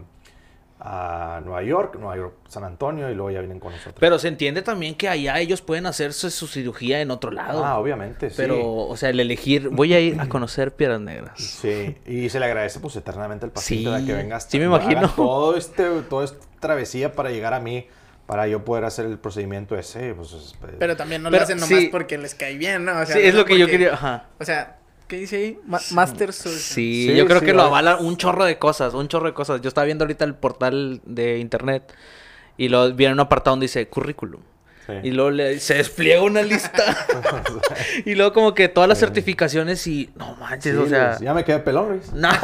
[0.85, 3.95] a Nueva York, Nueva York, San Antonio y luego ya vienen con nosotros.
[3.99, 7.63] Pero se entiende también que allá ellos pueden hacerse su cirugía en otro lado.
[7.63, 8.35] ah, obviamente, sí.
[8.35, 11.39] Pero, o sea, el elegir, voy a ir a conocer piedras negras.
[11.39, 14.05] Sí, y se le agradece pues eternamente al paciente Sí, ¿verdad?
[14.05, 15.09] que venga hasta sí me imagino.
[15.15, 17.87] todo este toda esta travesía para llegar a mí
[18.25, 21.57] para yo poder hacer el procedimiento ese pues es- Pero también no Pero lo hacen
[21.59, 21.87] nomás sí.
[21.91, 22.91] porque les cae bien, ¿no?
[22.99, 23.93] O sea, sí, es lo que yo quería.
[23.93, 24.25] Ajá.
[24.39, 25.59] O sea, ¿qué dice ahí?
[25.65, 26.59] Ma- Master Surgeon.
[26.59, 27.67] Sí, Sí, yo creo sí, que lo va.
[27.67, 29.61] avala un chorro de cosas, un chorro de cosas.
[29.61, 31.93] Yo estaba viendo ahorita el portal de internet
[32.57, 34.41] y lo viene un apartado donde dice currículum.
[34.87, 34.93] sí.
[35.03, 36.83] Y luego le- se despliega una lista.
[38.05, 40.09] y luego como que todas las certificaciones y...
[40.15, 41.07] No manches, Sí, o sea...
[41.09, 42.29] Luis, ya me quedé pelón Luis No.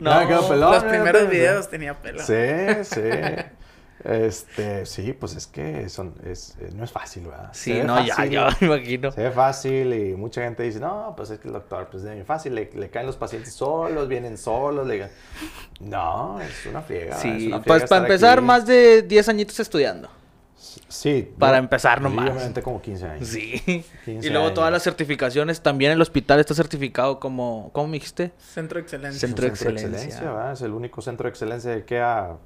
[0.00, 2.20] Ya me quedo pelón, Los primeros videos tenía pelo.
[2.22, 2.34] sí
[2.82, 3.00] sí
[4.04, 7.84] este sí pues es que son es, eh, no es fácil verdad Se Sí, ve
[7.84, 9.12] no, ya, fácil, ya me imagino.
[9.12, 12.26] Se ve fácil y mucha gente dice, no, pues es que el doctor, pues es
[12.26, 15.08] fácil, le, le caen los pacientes solos, vienen solos, le...
[15.80, 17.16] No, es una friega.
[17.16, 18.46] es Sí, una friega pues para empezar, aquí.
[18.46, 20.08] más de 10 añitos estudiando.
[20.88, 21.32] Sí.
[21.38, 22.30] para yo- empezar nomás.
[22.30, 23.28] Aventé como 15 años.
[23.28, 23.60] Sí.
[24.04, 27.70] 15 Y luego todas las certificaciones, también el hospital está certificado como...
[27.72, 28.32] ¿Cómo me dijiste?
[28.38, 29.16] Centro de excelencia.
[29.16, 30.20] Es Centro de excelencia.
[30.20, 30.52] ¿verdad?
[30.52, 32.36] Es el único centro de excelencia de que a...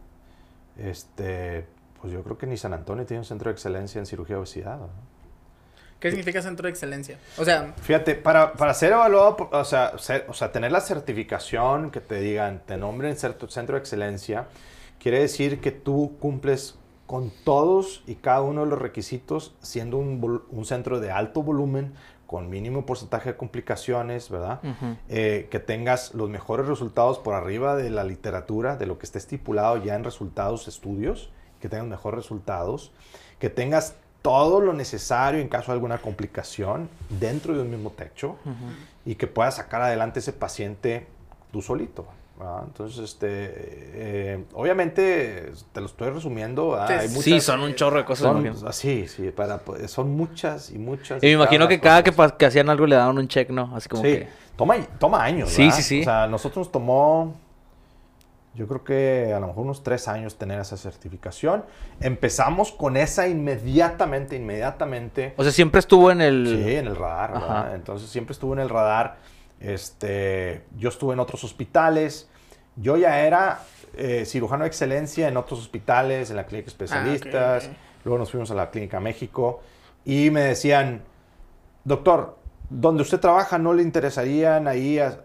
[0.79, 1.67] Este...
[2.01, 4.41] Pues yo creo que ni San Antonio tiene un centro de excelencia en cirugía de
[4.41, 4.79] obesidad.
[4.79, 4.95] ¿verdad?
[5.99, 7.19] ¿Qué significa centro de excelencia?
[7.39, 11.91] O sea, Fíjate, para, para ser evaluado, o sea, ser- o sea, tener la certificación
[11.91, 14.47] que te digan, te nombren centro, de excelencia,
[15.01, 20.43] quiere decir que tú cumples con todos y cada uno de los requisitos, siendo un,
[20.51, 21.95] un centro de alto volumen,
[22.27, 24.61] con mínimo porcentaje de complicaciones, ¿verdad?
[25.09, 29.19] Eh, que tengas los mejores resultados por arriba de la literatura, de lo que está
[29.19, 32.93] estipulado ya en resultados estudios, que tengas mejores resultados,
[33.39, 36.89] que tengas todo lo necesario en caso de alguna complicación
[37.21, 38.37] dentro de un mismo techo
[39.05, 41.07] y que puedas sacar adelante ese paciente
[41.53, 42.07] tú solito.
[42.39, 42.63] ¿Verdad?
[42.67, 46.81] Entonces, este, eh, obviamente, te lo estoy resumiendo.
[46.81, 48.25] Hay sí, Sí, muchas- son un chorro de cosas.
[48.33, 48.73] son- imagino.
[48.73, 51.23] sí, sí, para, son muchas y muchas.
[51.23, 53.73] Y me imagino que cada que, hacían algo le daban un check, ¿no?
[53.75, 54.29] Así como Sí, que...
[54.57, 55.49] toma, toma años.
[55.51, 55.77] Sí, ¿verdad?
[55.77, 56.01] sí, sí.
[56.03, 57.35] O sea, nosotros nos tomó,
[58.55, 61.65] yo creo que a lo mejor unos tres años tener esa certificación.
[62.01, 65.35] Empezamos con esa inmediatamente, inmediatamente.
[65.37, 66.47] O sea, siempre estuvo en el...
[66.65, 67.75] Sí, en el radar, ¿verdad?
[67.75, 69.17] Entonces siempre estuve en el radar.
[69.61, 72.29] Este, yo estuve en otros hospitales.
[72.77, 73.61] Yo ya era
[73.97, 77.67] eh, cirujano de excelencia en otros hospitales, en la clínica especialistas.
[77.67, 77.73] ok.
[78.05, 79.61] Luego nos fuimos a la clínica México
[80.05, 81.03] y me decían,
[81.85, 82.37] doctor,
[82.69, 85.21] donde usted trabaja no le interesarían ahí a-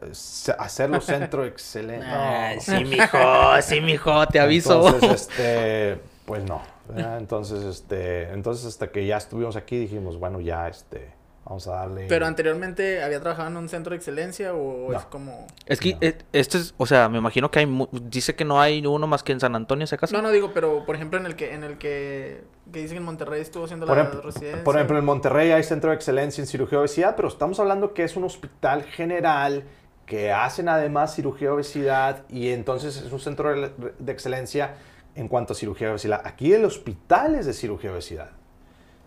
[0.57, 2.05] a hacerlo centro excelente.
[2.05, 2.61] Ay, No.
[2.61, 4.87] sí, mijo, sí, mijo, te aviso.
[4.87, 6.61] Entonces, este, pues no.
[6.89, 7.17] ¿verdad?
[7.19, 11.09] Entonces, este, entonces hasta que ya estuvimos aquí dijimos, bueno, ya, este,
[11.43, 12.05] Vamos a darle...
[12.07, 14.97] Pero anteriormente había trabajado en un centro de excelencia o No.
[14.97, 15.47] es como...
[15.65, 15.97] Es que No.
[16.33, 19.23] esto es, o sea, me imagino que hay, mu- dice que no hay uno más
[19.23, 20.15] que en San Antonio, ¿se acaso?
[20.15, 22.97] No, no digo, pero por ejemplo en el que en el que, que dicen que
[22.99, 24.63] en Monterrey estuvo haciendo Por la ejemplo, residencia.
[24.63, 27.93] por ejemplo, en Monterrey hay centro de excelencia en cirugía de obesidad, pero estamos hablando
[27.93, 29.63] que es un hospital general
[30.05, 34.75] que hacen además cirugía de obesidad y entonces es un centro de de excelencia
[35.15, 36.21] en cuanto a cirugía de obesidad.
[36.23, 38.29] Aquí el hospital es de cirugía de obesidad.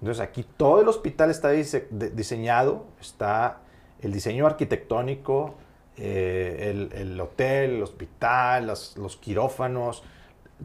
[0.05, 3.61] Entonces aquí todo el hospital está dise- de- diseñado, está
[4.03, 5.55] el diseño arquitectónico,
[5.97, 10.03] eh, el, el hotel, el hospital, las- los quirófanos,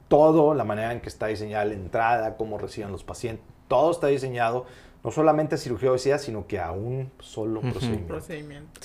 [0.09, 4.07] todo, la manera en que está diseñada la entrada, cómo reciben los pacientes, todo está
[4.07, 4.65] diseñado
[5.05, 8.07] no solamente a cirugía obesidad, sino que a un solo procedimiento.
[8.07, 8.81] procedimiento.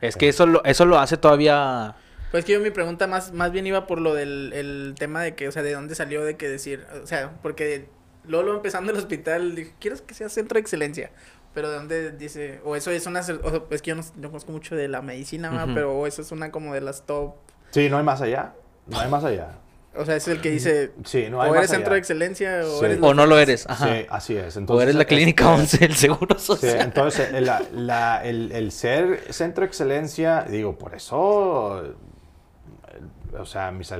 [0.00, 1.94] Es que eso lo, eso lo hace todavía...
[2.32, 5.36] Pues que yo mi pregunta más, más bien iba por lo del el tema de
[5.36, 7.88] que, o sea, de dónde salió de que decir, o sea, porque
[8.28, 11.10] luego, luego empezando el hospital, dije, quiero que sea centro de excelencia.
[11.54, 13.38] Pero de dónde dice, o eso es una, o sea,
[13.70, 16.50] es que yo no, no conozco mucho de la medicina, pero o eso es una
[16.50, 17.34] como de las top,
[17.70, 18.52] Sí, no hay más allá.
[18.86, 19.58] No hay más allá.
[19.96, 21.94] o sea, es el que dice, Sí, no hay o más eres centro allá.
[21.94, 22.84] de excelencia o Sí.
[22.84, 22.98] eres...
[23.00, 23.86] O no lo eres, ajá.
[23.86, 24.54] Sí, así es.
[24.56, 26.80] o Entonces, eres la clínica este, 11 del Seguro Sí, Social.
[26.82, 31.92] entonces el, la- la- el- el ser centro de excelencia, digo, por eso, eh,
[33.38, 33.90] o sea, mis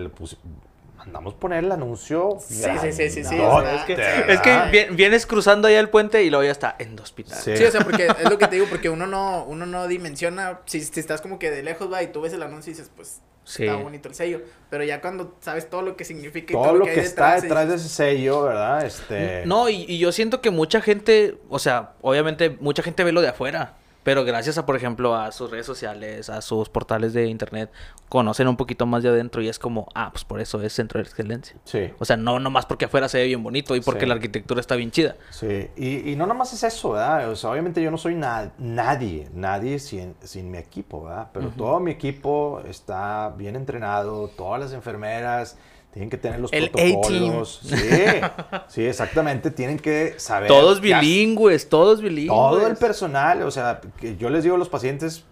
[0.97, 2.39] pus- mandamos poner el anuncio.
[2.41, 6.31] Sí, sí, sí, sí, sí, es que- Es que vienes cruzando ahí el puente y
[6.31, 7.39] luego ya está en hospital.
[7.39, 7.57] Sí.
[7.57, 10.61] Sí, o sea, porque es lo que te digo, porque uno no, uno no dimensiona,
[10.67, 12.91] si, si estás como que de lejos va y tú ves el anuncio y dices,
[12.95, 13.65] pues, Sí.
[13.65, 16.85] está bonito el sello, pero ya cuando sabes todo lo que significa y todo lo
[16.85, 18.85] hay que está detrás de ese sello, ¿verdad?
[18.85, 23.13] Este, No, y, y yo siento que mucha gente, o sea, obviamente mucha gente ve
[23.13, 27.13] lo de afuera, pero gracias a, por ejemplo, a sus redes sociales, a sus portales
[27.13, 27.73] de internet,
[28.09, 31.01] conocen un poquito más de adentro y es como, ah, pues por eso es centro
[31.01, 31.57] de excelencia.
[31.65, 31.91] Sí.
[31.99, 34.07] O sea, no nomás porque afuera se ve bien bonito y porque Sí.
[34.07, 35.17] la arquitectura está bien chida.
[35.31, 37.29] Sí, y, y no nomás es eso, ¿verdad?
[37.31, 41.31] O sea, obviamente yo no soy na- nadie, nadie sin, sin mi equipo, ¿verdad?
[41.33, 45.59] Pero todo mi equipo está bien entrenado, todas las enfermeras
[45.97, 47.61] tienen que tener los El protocolos.
[47.65, 47.75] Sí,
[48.69, 50.47] sí, exactamente, tienen que saber.
[50.47, 52.29] Todos bilingües, todos bilingües.
[52.29, 55.25] Todo el personal, o sea, que yo les digo a los pacientes,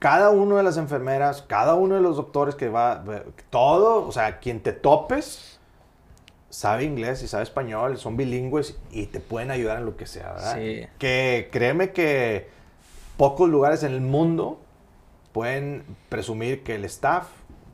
[0.00, 3.04] cada uno de las enfermeras, cada uno de los doctores que va,
[3.50, 5.60] todo, o sea, quien te topes,
[6.50, 10.32] sabe inglés y sabe español, son bilingües y te pueden ayudar en lo que sea,
[10.32, 10.56] ¿verdad?
[10.56, 10.86] Sí.
[10.98, 12.48] Que créeme que
[13.16, 14.58] pocos lugares en el mundo
[15.30, 17.28] pueden presumir que el staff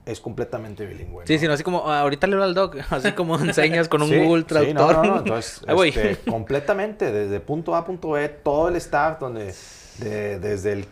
[0.06, 1.26] es completamente bilingüe.
[1.26, 1.40] Sí, ¿no?
[1.40, 4.08] sí, no, así como, ah, ahorita le hablo al doc, así como enseñas con un
[4.08, 4.94] Sí, Google sí, Traductor.
[4.96, 5.90] no, no, no, Entonces, voy.
[5.90, 9.54] este, completamente, desde punto A a punto B, todo el staff, donde,
[9.98, 10.86] de- desde el,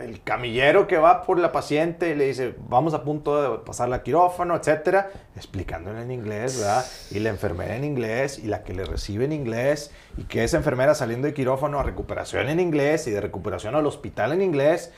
[0.00, 3.96] el camillero que va por la paciente y le dice, vamos a punto de pasarla
[3.96, 6.86] a quirófano, etcétera, explicándole en inglés, ¿verdad?
[7.10, 10.56] Y la enfermera en inglés, y la que le recibe en inglés, y que esa
[10.56, 14.92] enfermera saliendo de quirófano a recuperación en inglés, y de recuperación al hospital en inglés.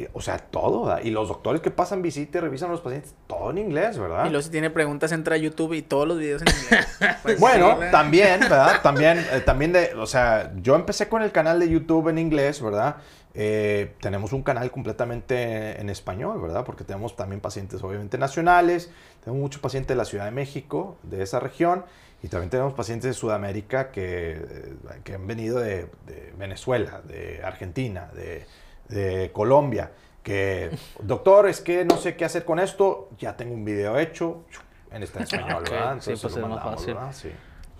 [0.00, 1.02] Y, o sea, todo, ¿verdad?
[1.04, 4.26] Y los doctores que pasan visita y revisan a los pacientes, todo en inglés, ¿verdad?
[4.26, 6.86] Y luego si tiene preguntas entra a YouTube y todos los videos en inglés.
[7.22, 8.80] Pues, Bueno, sí, también, ¿verdad?
[8.82, 12.62] También, eh, también de, o sea, yo empecé con el canal de YouTube en inglés,
[12.62, 12.96] ¿verdad?
[13.34, 16.64] Eh, tenemos un canal completamente en español, ¿verdad?
[16.64, 18.90] Porque tenemos también pacientes obviamente nacionales,
[19.22, 21.84] tenemos muchos pacientes de la Ciudad de México, de esa región,
[22.22, 27.40] y también tenemos pacientes de Sudamérica que, eh, que han venido de, de Venezuela, de
[27.44, 28.46] Argentina, de,
[28.90, 33.64] de Colombia, que, doctor, es que no sé qué hacer con esto, ya tengo un
[33.64, 34.44] video hecho,
[34.92, 35.96] en está en español, Ok, ¿verdad?
[36.00, 36.94] sí, Entonces pues lo es más mandamos, fácil.
[36.94, 37.12] ¿verdad?
[37.12, 37.30] Sí.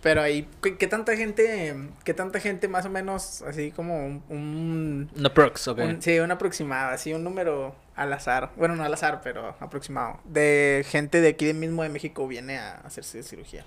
[0.03, 4.23] Pero ahí, ¿qué, qué tanta gente, qué tanta gente más o menos, así como un,
[4.31, 5.79] un, No perks, ok.
[5.81, 10.19] un- sí, un aproximado, así un número al azar, bueno, no al azar, pero aproximado,
[10.25, 13.63] de gente de aquí mismo de México viene a hacerse cirugía.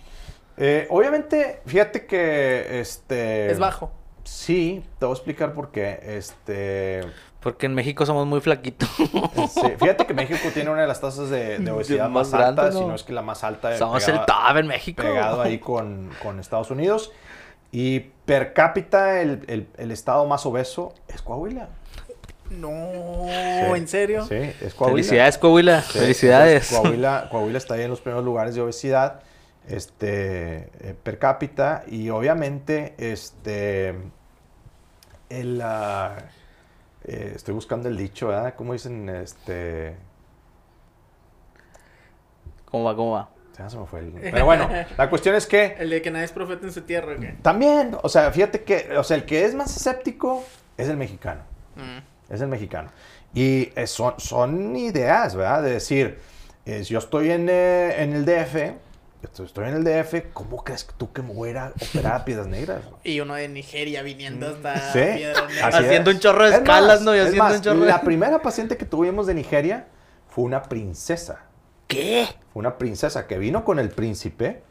[0.57, 3.51] Eh, obviamente, fíjate que este.
[3.51, 3.91] Es bajo.
[4.23, 5.99] Sí, te voy a explicar por qué.
[6.01, 7.01] Este.
[7.43, 8.89] Porque en México somos muy flaquitos.
[8.97, 12.55] sí, fíjate que México tiene una de las tasas de, de obesidad Más más, altas,
[12.55, 12.87] grande, si ¿no?
[12.87, 13.77] no es que la más alta.
[13.77, 15.03] somos pegada- el top en México.
[15.03, 17.11] Pegado ahí con, con Estados Unidos.
[17.71, 21.67] Y per cápita, el, el- el estado más obeso es Coahuila.
[22.49, 22.69] No,
[23.25, 24.25] Sí, ¿en serio?
[24.27, 24.95] Sí, es Coahuila.
[24.97, 25.81] Felicidades, Coahuila.
[25.81, 26.69] Sí, Felicidades.
[26.69, 29.21] Coahuila, Coahuila está ahí en los primeros lugares de obesidad
[29.67, 33.95] este, eh, per cápita y obviamente este,
[35.29, 36.15] el, ah,
[37.05, 38.53] eh, estoy buscando el dicho, ¿verdad?
[38.55, 39.09] ¿Cómo dicen?
[39.09, 39.95] Este,
[42.65, 42.95] ¿Cómo va?
[42.95, 43.29] ¿Cómo va?
[43.57, 46.25] ya se me fue el- Pero bueno, la cuestión es que El de que nadie
[46.25, 47.35] es profeta en su tierra, ¿o qué?
[47.43, 50.43] también, o sea, fíjate que, o sea, el que es más escéptico
[50.75, 51.41] es el mexicano.
[51.75, 52.33] Mm.
[52.33, 52.89] Es el mexicano.
[53.35, 55.61] Y eh, son, son ideas, ¿verdad?
[55.61, 56.17] De decir,
[56.65, 58.73] eh, si yo estoy en, eh, en el DF
[59.23, 62.13] estoy, estoy en el DF, ¿cómo crees tú que me voy a ir a operar
[62.15, 62.81] a Piedras Negras?
[63.03, 64.99] Y uno de Nigeria viniendo hasta Sí.
[65.15, 65.73] Piedras Negras.
[65.75, 66.15] Así Haciendo es.
[66.15, 67.15] un chorro de Es escalas, más, ¿no?
[67.15, 69.87] Y es haciendo más, un chorro de- La primera paciente que tuvimos de Nigeria
[70.29, 71.45] fue una princesa.
[71.87, 72.27] ¿Qué?
[72.51, 74.63] Fue una princesa que vino con el príncipe.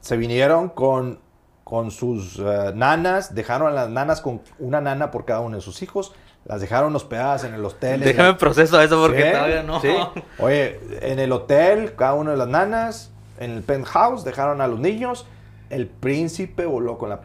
[0.00, 1.18] Se vinieron con,
[1.64, 5.62] con sus eh, nanas, dejaron a las nanas con una nana por cada uno de
[5.62, 6.14] sus hijos.
[6.44, 7.98] Las dejaron hospedadas en el hotel.
[8.00, 9.80] Déjame proceso eso porque Sí, todavía no.
[9.80, 9.92] sí.
[10.38, 14.78] Oye, en el hotel, cada una de las nanas, en el penthouse, dejaron a los
[14.78, 15.26] niños.
[15.70, 17.20] El príncipe voló con la,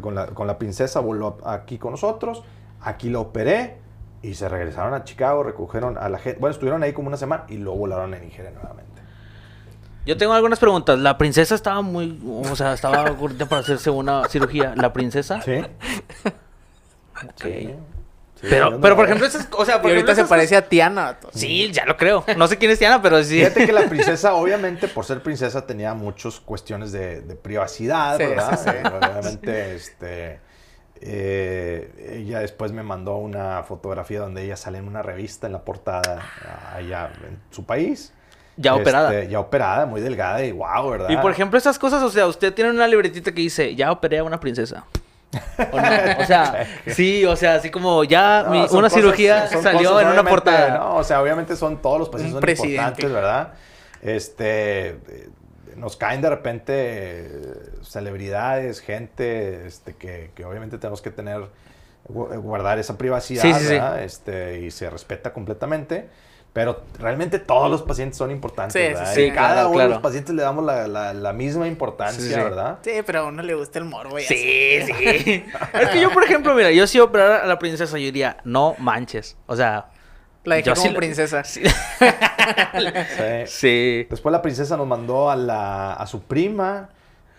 [0.00, 2.42] con la, con la princesa, voló aquí con nosotros.
[2.80, 3.78] Aquí lo operé
[4.22, 6.38] y se regresaron a Chicago, recogieron a la gente.
[6.40, 9.02] Bueno, estuvieron ahí como una semana y luego volaron a Nigeria nuevamente.
[10.04, 10.98] Yo tengo algunas preguntas.
[10.98, 13.16] La princesa estaba muy, o sea, estaba
[13.48, 14.74] para hacerse una cirugía.
[14.76, 15.40] ¿La princesa?
[15.42, 15.62] Sí.
[17.22, 17.42] Ok.
[17.44, 17.74] Sí.
[18.42, 20.68] Sí, Pero, pero por ejemplo, esas, o sea, Y por ahorita ejemplo, se parece a
[20.68, 21.16] Tiana.
[21.32, 22.24] Sí, ya lo creo.
[22.36, 23.38] No sé quién es Tiana, pero sí.
[23.38, 28.24] Fíjate que la princesa, obviamente, por ser princesa, tenía muchas cuestiones de, de privacidad, Sí,
[28.24, 28.58] ¿verdad?
[28.64, 28.88] sí, sí.
[28.88, 30.40] Obviamente, este,
[31.00, 35.64] eh, ella después me mandó una fotografía donde ella sale en una revista en la
[35.64, 36.22] portada
[36.74, 38.12] allá en su país.
[38.56, 39.24] Ya Este, operada.
[39.24, 41.10] Ya operada, muy delgada y wow, ¿verdad?
[41.10, 44.18] Y por ejemplo, esas cosas, o sea, usted tiene una libretita que dice, ya operé
[44.18, 44.84] a una princesa.
[45.72, 45.88] O, no,
[46.20, 50.00] o sea, sí, o sea, así como ya No, mi- son una cosas- cirugía salió
[50.00, 50.78] en una portada.
[50.78, 52.74] No, o sea, obviamente son todos los pacientes Un son presidente.
[52.76, 53.52] importantes, ¿verdad?
[54.02, 54.98] Este,
[55.76, 61.40] nos caen de repente eh, celebridades, gente, este, que, que obviamente tenemos que tener,
[62.08, 63.66] gu- guardar esa privacidad, Sí, sí, sí.
[63.74, 64.02] ¿verdad?
[64.02, 66.08] Este, y se respeta completamente.
[66.52, 69.14] Pero realmente todos los pacientes son importantes, Sí, sí, ¿verdad?
[69.14, 72.20] sí, Y cada claro, uno de los pacientes le damos la, la- la misma importancia,
[72.20, 72.34] Sí, sí.
[72.34, 72.78] ¿verdad?
[72.82, 74.18] Sí, pero a uno le gusta el morbo.
[74.18, 74.34] y así.
[74.36, 74.82] Sí,
[75.24, 75.44] sí.
[75.80, 78.74] es que yo, por ejemplo, mira, yo si operara a la princesa, yo diría, no
[78.78, 79.38] manches.
[79.46, 79.86] O sea,
[80.44, 81.42] La dejé Yo como sí princesa.
[81.44, 81.62] Sí.
[83.46, 84.06] sí.
[84.10, 86.90] Después la princesa nos mandó a, la, a su prima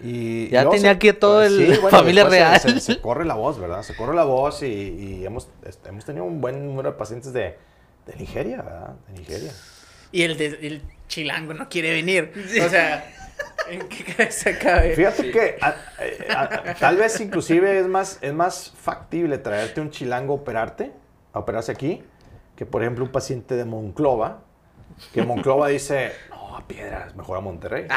[0.01, 0.49] y...
[0.49, 2.81] Ya y tenía aquí a todo el familia después se- real.
[2.81, 3.83] Se, se corre la voz, ¿verdad?
[3.83, 7.31] Se corre la voz y, y hemos, este, hemos tenido un buen número de pacientes
[7.33, 7.57] de,
[8.05, 8.95] de Nigeria, ¿verdad?
[9.07, 9.51] De Nigeria.
[10.11, 12.31] Y el, de- el chilango no quiere venir.
[12.65, 13.05] O sea,
[13.69, 14.95] ¿en qué cabeza cabe?
[14.95, 19.81] Fíjate que a- eh, a- a- tal vez inclusive es más, es más factible traerte
[19.81, 20.91] un chilango a operarte,
[21.33, 22.03] a operarse aquí,
[22.55, 24.41] que por ejemplo un paciente de Monclova,
[25.13, 27.87] que Monclova dice, no, a piedras, mejor a Monterrey.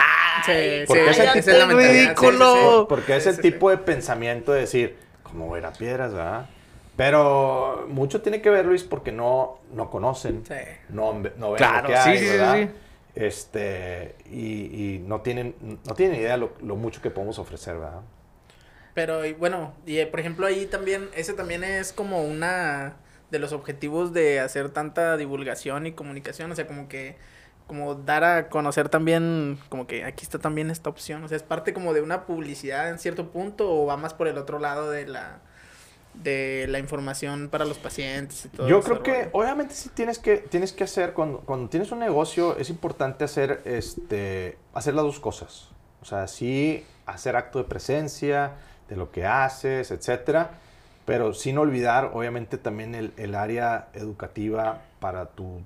[0.46, 2.80] Sí, Porque sí, ese es ridículo.
[2.80, 2.86] sí.
[2.88, 6.14] Porque es el sí, tipo de pensamiento de decir, ¿cómo voy a ir a piedras,
[6.14, 6.48] verdad?
[6.96, 10.54] Pero mucho tiene que ver, Luis, porque no, no conocen, Sí.
[10.88, 12.56] no, no ven Claro, lo que sí, hay, sí, ¿verdad?
[12.56, 12.70] sí.
[13.14, 15.54] Este, y, y no tienen,
[15.86, 18.00] no tienen idea lo, lo mucho que podemos ofrecer, ¿verdad?
[18.94, 22.96] Pero y bueno, y eh, por ejemplo ahí también, ese también es como una
[23.30, 27.16] de los objetivos de hacer tanta divulgación y comunicación, o sea, como que
[27.66, 31.42] como dar a conocer también, como que aquí está también esta opción, o sea, es
[31.42, 34.90] parte como de una publicidad en cierto punto o va más por el otro lado
[34.90, 35.40] de la
[36.22, 39.30] de la información para los pacientes y todo Yo creo que rollo.
[39.32, 43.62] obviamente sí tienes que, tienes que hacer, cuando, cuando tienes un negocio, es importante hacer,
[43.64, 45.68] este, hacer las dos cosas.
[46.02, 48.52] O sea, sí hacer acto de presencia,
[48.88, 50.50] de lo que haces, etcétera,
[51.04, 55.60] pero sin olvidar, obviamente, también el, el área educativa para tu,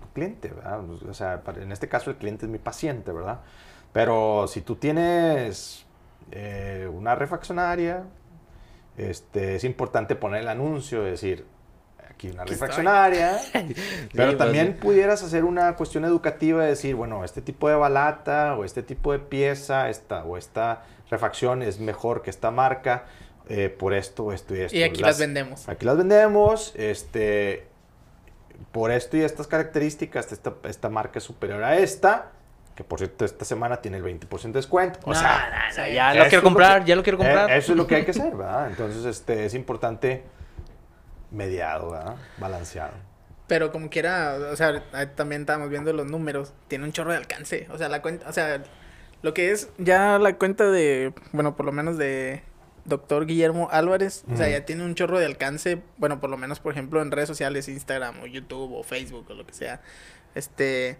[0.00, 0.80] tu cliente, ¿verdad?
[1.08, 3.40] O sea, para- en este caso el cliente es mi paciente, ¿verdad?
[3.92, 5.86] Pero si tú tienes
[6.32, 8.02] eh, una refaccionaria,
[8.96, 11.46] este, es importante poner el anuncio, decir,
[12.08, 13.38] aquí una refaccionaria,
[14.14, 18.64] pero también pudieras hacer una cuestión educativa de decir, bueno, este tipo de balata o
[18.64, 23.04] este tipo de pieza esta, o esta refacción es mejor que esta marca
[23.48, 24.76] eh, por esto, esto y esto.
[24.76, 25.68] Y aquí las vendemos.
[25.68, 27.66] Aquí las vendemos, este,
[28.72, 32.32] por esto y estas características, esta, esta marca es superior a esta,
[32.76, 35.00] que por cierto esta semana tiene el 20% de descuento.
[35.04, 37.50] O No, sea, no, no, ya lo quiero comprar, que- ya lo quiero comprar.
[37.50, 38.68] eh, eso es lo que hay que hacer, ¿verdad?
[38.68, 40.22] Entonces, este, es importante
[41.30, 42.16] mediado, ¿verdad?
[42.38, 42.92] Balanceado.
[43.46, 47.16] Pero como quiera, o sea, ahí también estábamos viendo los números, tiene un chorro de
[47.18, 48.62] alcance, o sea, la cuenta, o sea,
[49.22, 52.42] lo que es ya la cuenta de, bueno, por lo menos de
[52.84, 56.58] doctor Guillermo Álvarez, o sea, ya tiene un chorro de alcance, bueno, por lo menos,
[56.60, 59.80] por ejemplo, en redes sociales, Instagram o YouTube o Facebook o lo que sea,
[60.34, 60.96] este,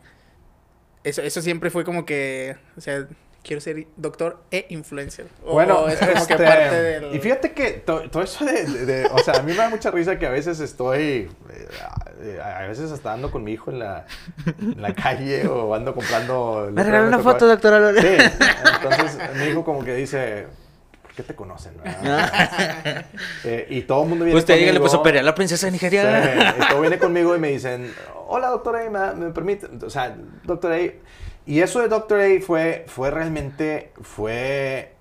[1.08, 3.06] eso, eso siempre fue como que, o sea,
[3.42, 5.26] quiero ser doctor e influencer.
[5.44, 7.14] O- Bueno, o es como este, que parte del...
[7.14, 9.68] y fíjate que to- todo eso de, de- de- o sea, a mí me da
[9.70, 13.78] mucha risa que a veces estoy, eh, a veces hasta ando con mi hijo en
[13.78, 14.04] la,
[14.60, 16.68] en la calle o ando comprando...
[16.72, 18.00] Me regaló una foto, doctora Lola.
[18.02, 18.08] Sí,
[18.82, 20.46] entonces mi hijo como que dice,
[21.02, 21.74] ¿por qué te conocen?
[21.82, 23.04] verdad?"
[23.44, 25.00] Eh, y todo el mundo viene Usted dígale, pues conmigo.
[25.02, 26.52] operé a la princesa de Nigeria.
[26.56, 27.92] Sí, y todo viene conmigo y me dicen,
[28.28, 29.68] hola doctora, A, ¿me, permite?
[29.84, 30.92] O sea, doctora A.
[31.46, 34.92] y eso de Doctor A fue, fue realmente, fue,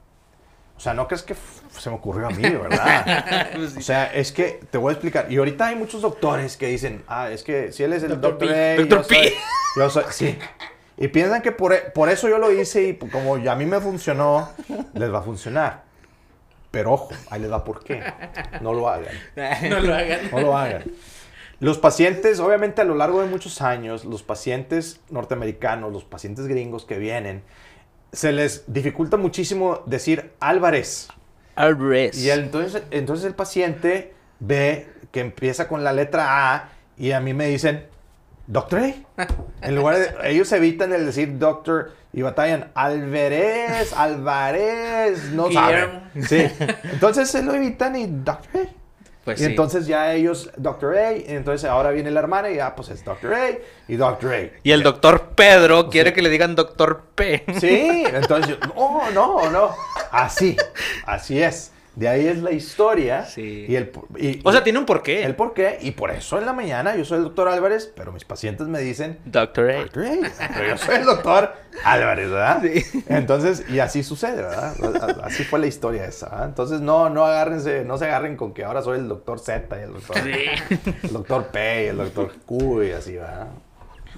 [0.77, 1.35] o sea, no crees que
[1.69, 3.49] se me ocurrió a mí, ¿verdad?
[3.55, 5.31] Pues O sea, es que te voy a explicar.
[5.31, 8.49] Y ahorita hay muchos doctores que dicen, ah, es que si él es el Doctor.
[8.51, 9.15] A, Doctor yo P.
[9.15, 9.33] soy,
[9.77, 10.37] yo soy, sí.
[10.97, 14.49] Y piensan que por, por eso yo lo hice y como a mí me funcionó,
[14.93, 15.83] les va a funcionar.
[16.71, 18.03] Pero ojo, ahí les va por qué.
[18.61, 19.15] No lo hagan.
[19.69, 20.19] No lo hagan.
[20.31, 20.83] No lo hagan.
[21.59, 26.85] Los pacientes, obviamente a lo largo de muchos años, los pacientes norteamericanos, los pacientes gringos
[26.85, 27.43] que vienen,
[28.11, 31.07] se les dificulta muchísimo decir Álvarez.
[31.55, 32.17] Alvarez.
[32.17, 37.19] Y el- entonces, entonces el paciente ve que empieza con la letra A y a
[37.21, 37.87] mí me dicen,
[38.47, 38.93] Doctor A.
[39.61, 46.11] En lugar de, ellos evitan el decir Doctor y batallan Alvarez, Álvarez, no saben.
[46.27, 46.45] Sí.
[46.91, 48.69] Entonces se lo evitan y Doctor A.
[49.25, 49.49] Pues y sí.
[49.49, 53.03] entonces ya ellos, Doctor A, y entonces ahora viene la hermana y ya pues es
[53.03, 53.49] Doctor A
[53.87, 54.49] y Doctor A.
[54.61, 57.43] Y el doctor Pedro quiere que le digan doctor P.
[57.59, 59.75] Sí, entonces yo, no, no, no.
[60.11, 60.55] Así,
[61.07, 61.71] así es.
[61.95, 63.25] De ahí es la historia.
[63.25, 63.65] Sí.
[63.69, 65.23] Y el, y- O sea, tiene un porqué.
[65.23, 65.77] el por qué.
[65.81, 68.79] Y por eso en la mañana yo soy el doctor Álvarez, pero mis pacientes me
[68.79, 69.75] dicen, Doctor A.
[69.81, 72.61] Doctor A, pero yo soy el doctor Álvarez, ¿verdad?
[72.61, 73.03] Sí.
[73.07, 74.73] Entonces, y así sucede, ¿verdad?
[75.23, 76.29] Así fue la historia esa.
[76.29, 76.45] ¿verdad?
[76.49, 79.83] Entonces, no, no agárrense, no se agarren con que ahora soy el doctor Z y
[79.83, 80.17] el doctor,
[81.03, 83.47] el doctor P y el doctor Q y así, ¿verdad?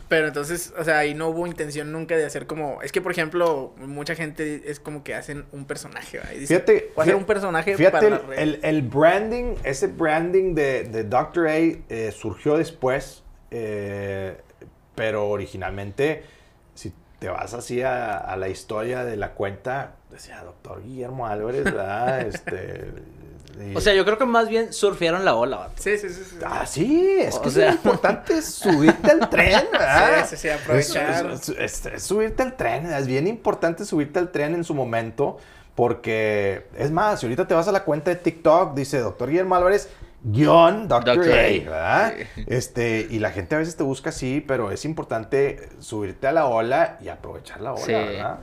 [0.09, 2.81] Pero entonces, o sea, ahí no hubo intención nunca de hacer como.
[2.81, 6.31] Es que, por ejemplo, mucha gente es como que hacen un personaje, ¿verdad?
[6.33, 8.39] Y dicen, Fíjate, voy a hacer un personaje fíjate para el, la red.
[8.39, 11.47] el- el branding, ese branding de, de Dr.
[11.47, 14.37] A eh, surgió después, eh,
[14.95, 16.23] pero originalmente,
[16.73, 21.65] si te vas así a, a la historia de la cuenta, decía Doctor Guillermo Álvarez,
[21.65, 22.21] ¿verdad?
[22.27, 22.91] este,
[23.75, 25.73] O sea, yo creo que más bien surfearon la ola, vato.
[25.77, 26.21] Sí, sí, sí.
[26.29, 26.37] sí.
[26.45, 30.25] Ah, sí, es O que sea- es importante subirte al tren, ¿verdad?
[30.27, 31.25] Sí, sí, sí, aprovechar.
[31.31, 34.73] Es, es- es- es subirte al tren, es bien importante subirte al tren en su
[34.73, 35.37] momento,
[35.75, 39.55] porque, es más, si ahorita te vas a la cuenta de TikTok, dice Doctor Guillermo
[39.55, 39.89] Álvarez,
[40.23, 41.17] guion Dr.
[41.17, 41.31] Dr.
[41.31, 41.49] A, A.
[41.49, 42.13] ¿verdad?
[42.47, 46.45] Este, y la gente a veces te busca así, pero es importante subirte a la
[46.47, 47.91] ola y aprovechar la ola, Sí.
[47.93, 48.39] ¿verdad?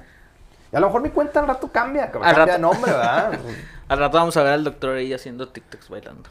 [0.72, 2.52] Y a lo mejor mi cuenta al rato cambia, cambia rato.
[2.52, 3.38] de nombre, ¿verdad?
[3.88, 6.28] Al rato vamos a ver al doctor ahí haciendo TikToks bailando.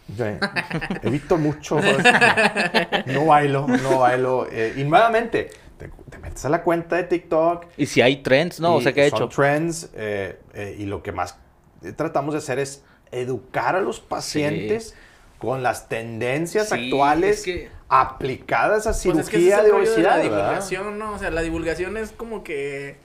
[1.04, 1.80] Evito mucho.
[3.06, 4.48] No bailo, no bailo.
[4.52, 7.66] Eh, y nuevamente, te, te metes a la cuenta de TikTok.
[7.78, 8.76] Y si hay trends, ¿no?
[8.76, 9.30] O y sea, ¿qué ha son hecho?
[9.30, 9.90] trends.
[9.94, 11.38] eh, eh, y lo que más
[11.96, 14.96] tratamos de hacer es educar a los pacientes
[15.38, 19.72] con las tendencias Sí, actuales es que- aplicadas a Pues es que cirugía es de
[19.74, 20.18] obesidad.
[20.18, 20.40] la ¿verdad?
[20.40, 21.12] divulgación, ¿no?
[21.14, 22.98] O sea, la divulgación es como que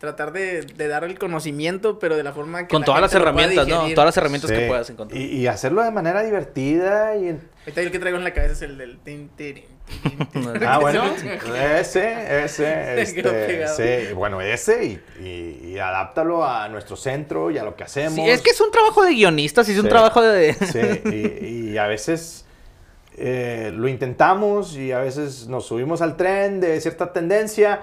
[0.00, 2.68] tratar de, de dar el conocimiento, pero de la forma que.
[2.68, 3.86] Con la todas las herramientas, ¿no?
[3.90, 4.56] Todas las herramientas Sí.
[4.56, 5.20] que puedas encontrar.
[5.20, 8.52] Y, y hacerlo de manera divertida y en- Ahorita el que traigo en la cabeza
[8.54, 8.98] es el del.
[8.98, 9.64] tin, tin, tin.
[10.66, 11.54] Ah, bueno, ¿No?
[11.54, 13.66] ese, ese, este,
[14.08, 18.14] sí, bueno, ese y, y, y adáptalo a nuestro centro y a lo que hacemos.
[18.14, 20.54] Sí, es que es un trabajo de guionistas y es un trabajo de...
[20.54, 21.10] Sí,
[21.44, 22.44] y, y a veces
[23.16, 27.80] eh, lo intentamos y a veces nos subimos al tren de cierta tendencia,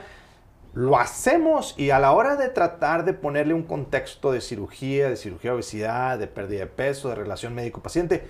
[0.74, 5.16] lo hacemos y a la hora de tratar de ponerle un contexto de cirugía, de
[5.16, 8.28] cirugía de obesidad, de pérdida de peso, de relación médico-paciente,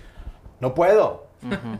[0.59, 1.27] no puedo.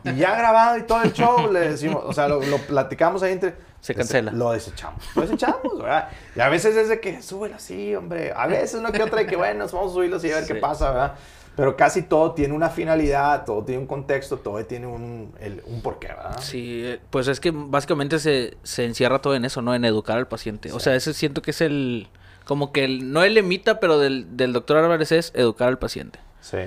[0.04, 3.32] Y ya grabado y todo el show, le decimos, o sea, lo, lo platicamos ahí
[3.32, 3.54] entre...
[3.80, 4.32] Se cancela.
[4.32, 5.04] Lo desechamos.
[5.14, 6.08] Lo desechamos, ¿verdad?
[6.34, 8.32] Y a veces es de que, súbelo así, hombre.
[8.34, 10.54] A veces uno que otra de que, bueno, vamos a subirlo así a ver qué
[10.54, 10.60] Sí.
[10.60, 11.14] pasa, ¿verdad?
[11.58, 15.82] Pero casi todo tiene una finalidad, todo tiene un contexto, todo tiene un, el- un
[15.82, 16.38] porqué, ¿verdad?
[16.40, 19.74] Sí, eh, pues es que básicamente se, se encierra todo en eso, ¿no?
[19.74, 20.70] En educar al paciente.
[20.70, 22.06] O sea, ese siento que es el...
[22.44, 26.20] Como que el, no el emita, pero del, del doctor Álvarez es educar al paciente.
[26.40, 26.58] Sí.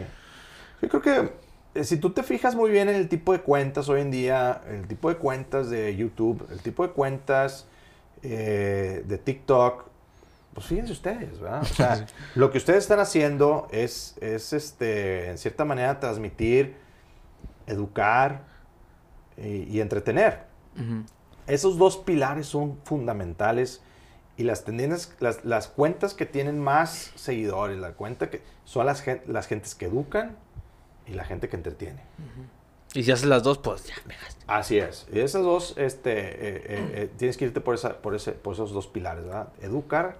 [0.82, 1.32] Yo creo que
[1.74, 4.60] eh, si tú te fijas muy bien en el tipo de cuentas hoy en día,
[4.70, 7.66] el tipo de cuentas de YouTube, el tipo de cuentas
[8.24, 9.86] eh, de TikTok,
[10.54, 11.62] pues fíjense ustedes, ¿verdad?
[11.62, 16.76] O sea, lo que ustedes están haciendo es, es este, en cierta manera, transmitir,
[17.68, 18.46] educar
[19.38, 20.50] y, y entretener.
[21.48, 23.82] Esos dos pilares son fundamentales
[24.38, 29.04] y las tendencias, las, las cuentas que tienen más seguidores, la cuenta que son las,
[29.28, 30.38] las gentes que educan
[31.06, 32.02] y la gente que entretiene.
[32.94, 33.96] Y si haces las dos, pues ya.
[34.48, 35.08] Así es.
[35.14, 38.54] Y esas dos, este, eh, eh, eh, tienes que irte por, esa, por, ese, por
[38.54, 39.50] esos dos pilares, ¿verdad?
[39.62, 40.18] Educar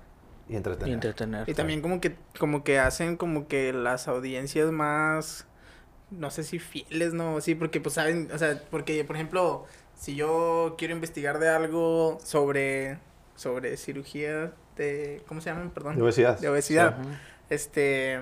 [0.50, 0.90] y entretener.
[0.90, 1.50] Y entretener.
[1.50, 5.48] Y también como que, como que hacen como que las audiencias más,
[6.10, 7.40] no sé si fieles, ¿no?
[7.42, 9.66] Sí, porque pues saben, o sea, porque por ejemplo,
[9.96, 12.98] si yo quiero investigar de algo sobre,
[13.36, 15.70] sobre cirugía de, ¿cómo se llaman?
[15.72, 15.96] Perdón.
[15.96, 16.40] De obesidad.
[16.40, 16.98] De obesidad.
[17.50, 18.20] Este,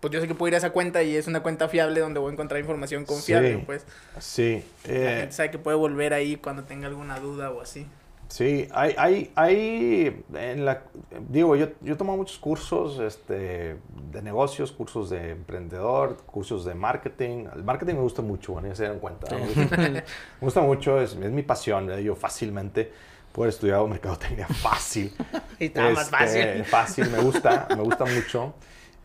[0.00, 2.20] pues yo sé que puedo ir a esa cuenta y es una cuenta fiable donde
[2.20, 3.62] voy a encontrar información confiable, Sí.
[3.64, 3.86] pues.
[4.18, 4.64] Sí.
[4.86, 7.86] La eh, gente sabe que puede volver ahí cuando tenga alguna duda o así.
[8.28, 10.82] Sí, hay, hay, hay en la,
[11.28, 13.76] digo, yo, yo tomo muchos cursos este,
[14.10, 17.46] de negocios, cursos de emprendedor, cursos de marketing.
[17.54, 19.28] El marketing me gusta mucho, bueno, ya se dan cuenta.
[19.36, 20.02] Me
[20.40, 22.02] gusta mucho, es, es mi pasión, ¿eh?
[22.02, 22.92] yo fácilmente
[23.32, 25.12] puedo estudiar mercadotecnia fácil.
[25.58, 26.64] y está más Este, fácil.
[26.64, 28.54] Fácil, me gusta, me gusta mucho.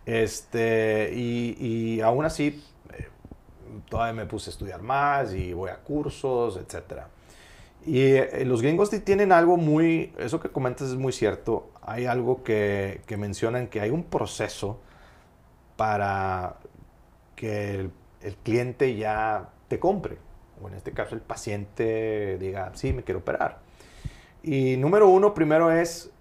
[0.05, 1.55] Este, y,
[1.97, 2.63] y aún así,
[2.97, 3.07] eh,
[3.89, 7.09] todavía me puse a estudiar más y voy a cursos, etcétera.
[7.89, 12.05] Y eh, los gringos ti- tienen algo muy, eso que comentas es muy cierto, hay
[12.05, 14.79] algo que, que mencionan que hay un proceso
[15.75, 16.57] para
[17.35, 20.19] que el, el cliente ya te compre,
[20.61, 23.57] o en este caso el paciente diga, sí, me quiero operar.
[24.43, 26.11] Y número uno, primero es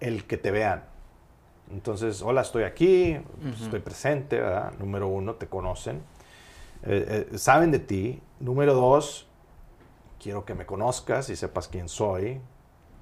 [0.00, 0.82] el que te vean.
[1.70, 4.72] Entonces, hola, estoy aquí, pues, estoy presente, ¿verdad?
[4.80, 5.98] Número uno, te conocen,
[6.82, 8.20] eh, eh, saben de ti.
[8.40, 9.28] Número dos,
[10.24, 12.40] quiero que me conozcas y sepas quién soy.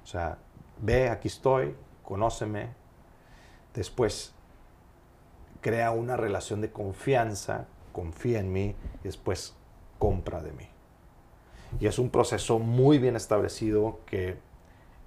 [0.03, 0.39] O sea,
[0.81, 2.71] ve, aquí estoy, conóceme.
[3.73, 4.33] Después,
[5.61, 9.55] crea una relación de confianza, confía en mí y después
[9.99, 10.67] compra de mí.
[11.79, 14.37] Y es un proceso muy bien establecido que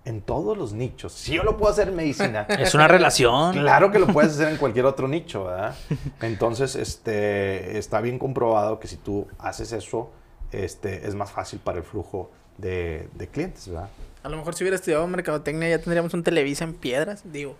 [0.06, 3.52] en todos los nichos, si yo lo puedo hacer en medicina, Es una relación.
[3.52, 5.74] Claro que lo puedes hacer en cualquier otro nicho, ¿verdad?
[6.22, 10.12] Entonces, este, está bien comprobado que si tú haces eso,
[10.64, 13.88] este, es más fácil para el flujo de, de clientes, ¿verdad?
[14.22, 17.57] A lo mejor si hubiera estudiado mercadotecnia ya tendríamos un Televisa en Piedras, digo.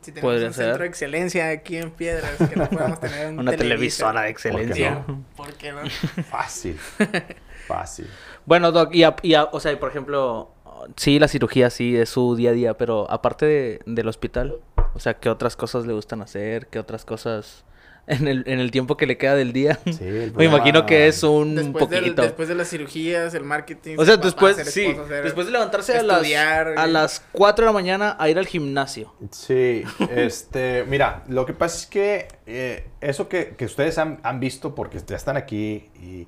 [0.00, 0.64] Si tenemos Podría un ser.
[0.66, 3.58] centro de excelencia aquí en Piedras, que no podemos tener un Una Televisa.
[4.06, 5.04] televisora de excelencia.
[5.06, 5.24] no?
[5.36, 5.80] ¿Por qué no?
[6.30, 6.78] Fácil.
[7.66, 8.08] Fácil.
[8.46, 10.50] Bueno, Doc, y, a- y a- o sea, por ejemplo,
[10.96, 14.56] sí, la cirugía sí es su día a día, pero aparte de- del hospital,
[14.94, 16.66] o sea, ¿qué otras cosas le gustan hacer?
[16.68, 17.64] ¿Qué otras cosas
[18.10, 19.78] en el, en el tiempo que le queda del día?
[19.86, 22.22] Sí, el Me imagino que es un Después, del- poquito.
[22.22, 23.96] después de las cirugías, el marketing.
[23.98, 27.22] O sea, papá, después, sí, esposo, después de levantarse a las, estudiar, a y- las
[27.32, 29.14] 4 de la mañana a ir al gimnasio.
[29.30, 29.82] Sí,
[30.14, 34.74] este, mira, lo que pasa es que eh, eso que, que ustedes han, han visto,
[34.74, 36.26] porque ya están aquí y,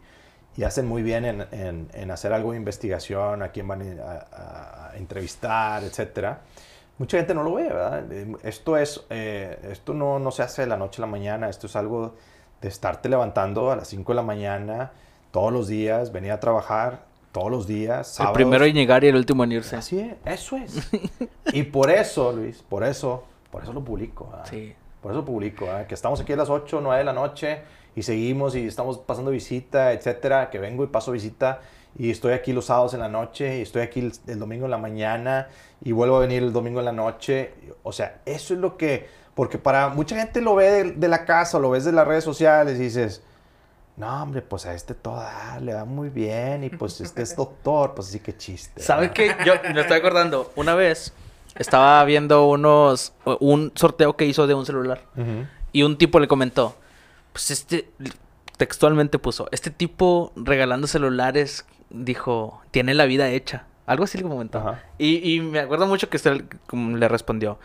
[0.57, 4.03] y hacen muy bien en, en- en hacer algo de investigación, a quién van a,
[4.13, 6.41] a- a entrevistar, etcétera.
[6.99, 8.05] Mucha gente no lo ve, ¿verdad?
[8.43, 11.67] Esto, es, eh, esto no, no se hace de la noche a la mañana, esto
[11.67, 12.15] es algo
[12.61, 14.93] de estarte levantando a las 5 de la mañana
[15.33, 18.21] todos los días, venir a trabajar todos los días.
[18.21, 19.75] El primero en llegar y el último en irse.
[19.75, 20.91] Así es, eso es.
[21.53, 24.29] y por eso, Luis, por eso, por eso lo publico.
[24.31, 24.47] ¿verdad?
[24.49, 24.75] Sí.
[25.01, 25.87] Por eso publico, ¿verdad?
[25.87, 27.63] que estamos aquí a las 8, 9 de la noche
[27.97, 31.61] y seguimos y estamos pasando visita, etcétera, que vengo y paso visita
[31.99, 34.71] y estoy aquí los sábados en la noche y estoy aquí el, el domingo en
[34.71, 35.49] la mañana
[35.85, 37.53] y vuelvo a venir el domingo en la noche.
[37.83, 41.25] O sea, eso es lo que, porque para mucha gente lo ve de, de la
[41.25, 43.23] casa o lo ves de las redes sociales y dices,
[43.97, 47.37] no, hombre, pues a este todo ah, le va muy bien y pues este es
[47.37, 48.81] doctor, pues sí que chiste.
[48.81, 49.15] ¿Sabe ¿verdad?
[49.15, 49.45] qué?
[49.45, 50.51] Yo me estoy acordando.
[50.57, 51.13] Una vez
[51.57, 55.03] estaba viendo unos un sorteo que hizo de un celular
[55.73, 56.75] y un tipo le comentó,
[57.33, 57.91] pues este
[58.57, 63.67] textualmente puso, este tipo regalando celulares dijo, tiene la vida hecha.
[63.87, 64.77] Algo así le comentó.
[64.99, 67.59] Y, y me acuerdo mucho que usted le respondió.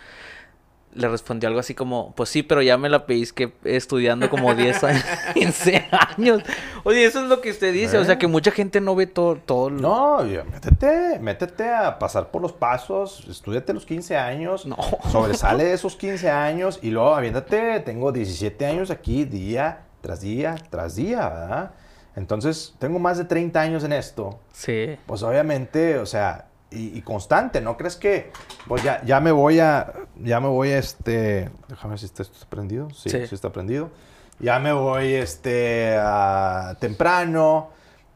[0.93, 4.55] Le respondió algo así como, pues sí, pero ya me la pedís que estudiando como
[4.55, 5.03] 10 años,
[5.35, 5.85] 15
[6.17, 6.41] años.
[6.85, 8.17] Oye, eso es lo que usted dice, o sea ¿Eh?
[8.17, 10.17] que mucha gente no ve todo, todo lo- No,
[10.51, 14.75] métete, métete a pasar por los pasos, estudiate los 15 años, No.
[15.11, 20.55] sobresale de esos 15 años y luego aviéntate, tengo 17 años aquí día tras día
[20.71, 21.71] tras día, ¿verdad?
[22.17, 24.97] Entonces, tengo más de 30 años en esto, Sí.
[25.05, 28.31] pues obviamente, o sea, y, y constante, ¿no crees que,
[28.67, 32.23] pues ya, ya me voy a, ya me voy a, este, déjame ver si está,
[32.49, 33.27] prendido, sí, Sí.
[33.27, 33.91] sí, está prendido,
[34.39, 37.69] ya me voy, este, a temprano,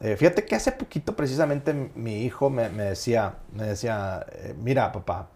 [0.03, 4.91] Eh, fíjate que hace poquito precisamente mi hijo me, me decía, me decía, eh, mira
[4.91, 5.27] papá,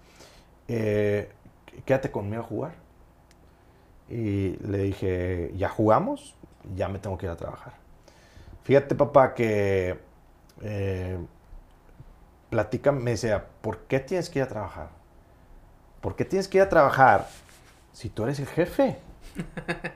[0.68, 1.30] eh,
[1.86, 2.72] quédate conmigo a jugar.
[4.10, 6.34] Y le dije, ¿ya jugamos?
[6.76, 7.74] Ya me tengo que ir a trabajar.
[8.66, 10.00] Fíjate papá que
[10.62, 11.18] eh,
[12.50, 14.90] platica, me decía, ¿por qué tienes que ir a trabajar?
[16.02, 17.28] ¿Por qué tienes que ir a trabajar
[17.94, 18.98] si tú eres el jefe?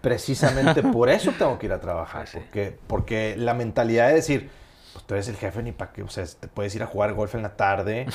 [0.00, 2.26] Precisamente por eso tengo que ir a trabajar.
[2.32, 4.50] Porque, porque la mentalidad de decir,
[4.92, 7.14] pues tú eres el jefe ni para qué, o sea, te puedes ir a jugar
[7.14, 8.06] golf en la tarde.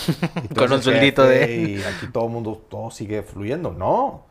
[0.43, 3.71] y Con un el sueldito de- Y aquí todo el mundo, todo sigue fluyendo.
[3.71, 4.25] No,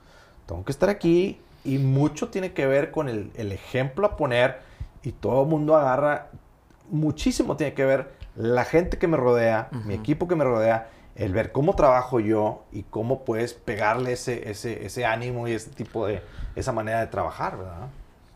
[0.45, 4.59] tengo que estar aquí y mucho tiene que ver con el, el ejemplo a poner
[5.03, 6.29] y todo el mundo agarra,
[6.91, 11.33] muchísimo tiene que ver la gente que me rodea, mi equipo que me rodea, el
[11.33, 16.07] ver cómo trabajo yo y cómo puedes pegarle ese, ese, ese ánimo y ese tipo
[16.07, 16.23] de,
[16.55, 17.89] esa manera de trabajar, ¿verdad?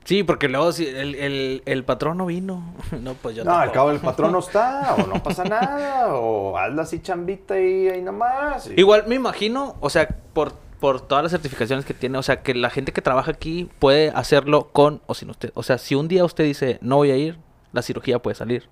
[0.04, 2.74] Sí, porque luego si el, el, el patrón no vino.
[3.02, 3.74] No, pues yo No, al tampoco.
[3.74, 8.00] cabo el patrón no está, o no pasa nada, o hazla así chambita y ahí
[8.00, 8.66] nomás.
[8.68, 12.42] y- Igual me imagino, o sea, por, por todas las certificaciones que tiene, o sea,
[12.42, 15.52] que la gente que trabaja aquí puede hacerlo con o sin usted.
[15.54, 17.38] O sea, si un día usted dice, no voy a ir,
[17.72, 18.68] la cirugía puede salir.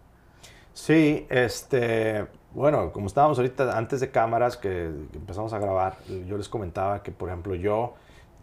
[0.72, 5.96] Sí, este, bueno, como estábamos ahorita antes de cámaras que, que empezamos a grabar,
[6.26, 7.94] yo les comentaba que, por ejemplo, yo,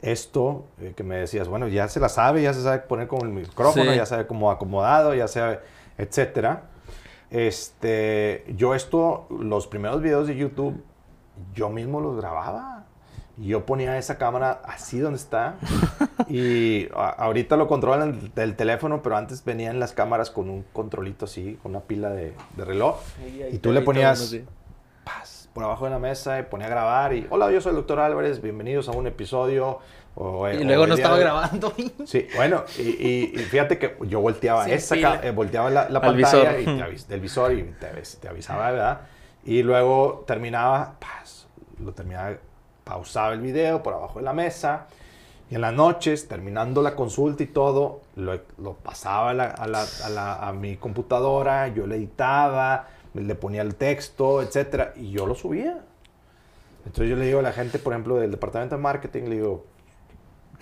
[0.02, 3.22] esto eh, que me decías, bueno, ya se la sabe, ya se sabe poner con
[3.22, 3.98] el micrófono, Sí.
[3.98, 5.62] ya sabe cómo acomodado, ya sabe,
[5.98, 6.64] etcétera.
[7.32, 10.84] Este, yo esto, los primeros videos de YouTube,
[11.54, 12.75] yo mismo los grababa.
[13.38, 15.56] Y yo ponía esa cámara así donde está.
[16.30, 21.26] y a- ahorita lo controlan del teléfono, pero antes venían las cámaras con un controlito
[21.26, 22.98] así, con una pila de, de reloj.
[23.52, 24.36] Y tú le ponías
[25.04, 27.14] paz, por abajo de la mesa y ponía a grabar.
[27.14, 29.80] Y hola, yo soy el doctor Álvarez, bienvenidos a un episodio.
[30.16, 31.74] o, eh, Y luego no estaba de- grabando.
[32.06, 35.90] Sí, bueno, y, y- y fíjate que yo volteaba Sin esa ca- eh, volteaba la,
[35.90, 36.62] la Al pantalla visor.
[36.62, 39.02] y te avis- del visor y te, avis- te avisaba, ¿verdad?
[39.44, 41.48] Y luego terminaba, paz,
[41.84, 42.32] lo terminaba,
[42.86, 44.88] pausaba el video por abajo de la mesa.
[45.50, 51.86] Y en las noches, terminando la consulta y todo, lo, pasaba a mi computadora, yo
[51.86, 55.82] le editaba, le ponía el texto, etcétera, y yo lo subía.
[56.86, 59.66] Entonces yo le digo a la gente, por ejemplo, del departamento de marketing, le digo,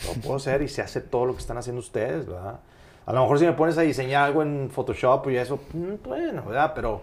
[0.07, 2.59] lo puedo hacer y se hace todo lo que están haciendo ustedes, ¿verdad?
[3.05, 6.43] A lo mejor si me pones a diseñar algo en Photoshop y eso, mm, bueno,
[6.43, 6.71] ¿verdad?
[6.73, 7.01] Pero,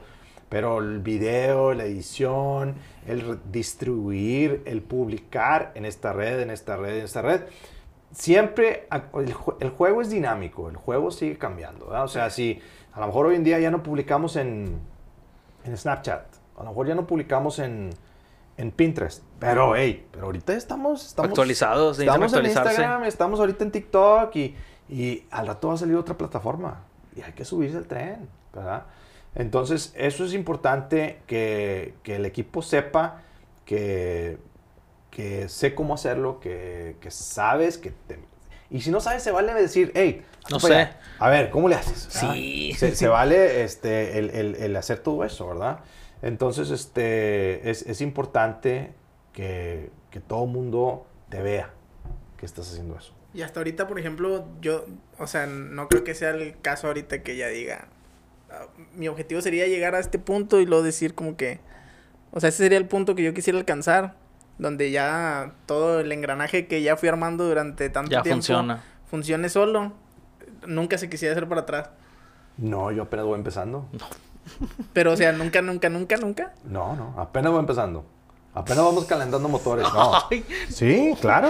[0.50, 2.74] pero el video, la edición,
[3.06, 7.42] el distribuir, el publicar en esta red, en esta red, en esta red,
[8.12, 12.04] siempre el, el juego es dinámico, el juego sigue cambiando, ¿verdad?
[12.04, 12.60] O sea, si
[12.92, 14.80] a lo mejor hoy en día ya no publicamos en,
[15.64, 16.26] en Snapchat,
[16.56, 17.90] a lo mejor ya no publicamos en,
[18.56, 22.46] en Pinterest, pero hey, pero ahorita estamos, estamos Actualizados, Estamos en.
[22.46, 24.56] Instagram, estamos ahorita en TikTok y,
[24.88, 26.82] y al rato va a salir otra plataforma
[27.14, 28.82] y hay que subirse al tren, ¿verdad?
[29.34, 33.22] Entonces, eso es importante que, que el equipo sepa
[33.64, 34.38] que,
[35.10, 38.18] que sé cómo hacerlo, que, que sabes que te...
[38.70, 40.80] Y si no sabes, se vale decir, hey, No para sé.
[40.80, 41.00] allá.
[41.18, 42.06] A ver, ¿cómo le haces?
[42.10, 42.72] Sí.
[42.76, 45.80] Se, se vale este, el, el- el hacer todo eso, ¿verdad?
[46.22, 48.92] Entonces, este, es, es importante
[49.32, 51.70] que, que todo mundo te vea
[52.36, 53.12] que estás haciendo eso.
[53.34, 54.86] Y hasta ahorita, por ejemplo, yo,
[55.18, 57.88] o sea, no creo que sea el caso ahorita que ya diga, ah,
[58.94, 61.60] mi objetivo sería llegar a este punto y luego decir como que,
[62.32, 64.16] o sea, ese sería el punto que yo quisiera alcanzar,
[64.58, 68.82] donde ya todo el engranaje que ya fui armando durante tanto Ya tiempo funciona.
[69.06, 69.92] funcione solo.
[70.66, 71.90] Nunca se quisiera hacer para atrás.
[72.58, 73.88] No, yo apenas voy empezando.
[74.92, 76.52] Pero, o sea, nunca, nunca, nunca, nunca.
[76.64, 78.04] No, no, apenas voy empezando.
[78.52, 79.86] Apenas vamos calentando motores.
[79.94, 80.12] No.
[80.68, 81.48] Sí, claro,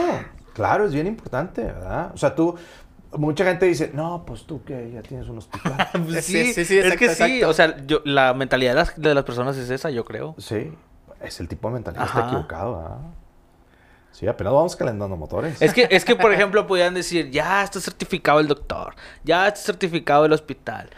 [0.55, 2.13] claro, es bien importante, ¿verdad?
[2.15, 2.55] O sea, tú,
[3.13, 5.89] mucha gente dice, no, pues tú que ya tienes un hospital.
[6.05, 7.49] Pues Sí, sí, sí, sí, es exacto, que sí, exacto.
[7.49, 10.35] o sea, yo, la mentalidad de las, de las personas es esa, yo creo.
[10.39, 10.73] Sí,
[11.23, 12.97] es el tipo de mentalidad está equivocado, ¿verdad?
[14.13, 15.61] Sí, apenas vamos calentando motores.
[15.63, 18.95] Es que, es que, por ejemplo, podían decir, ya está certificado el doctor,
[19.25, 20.91] ya está certificado el hospital.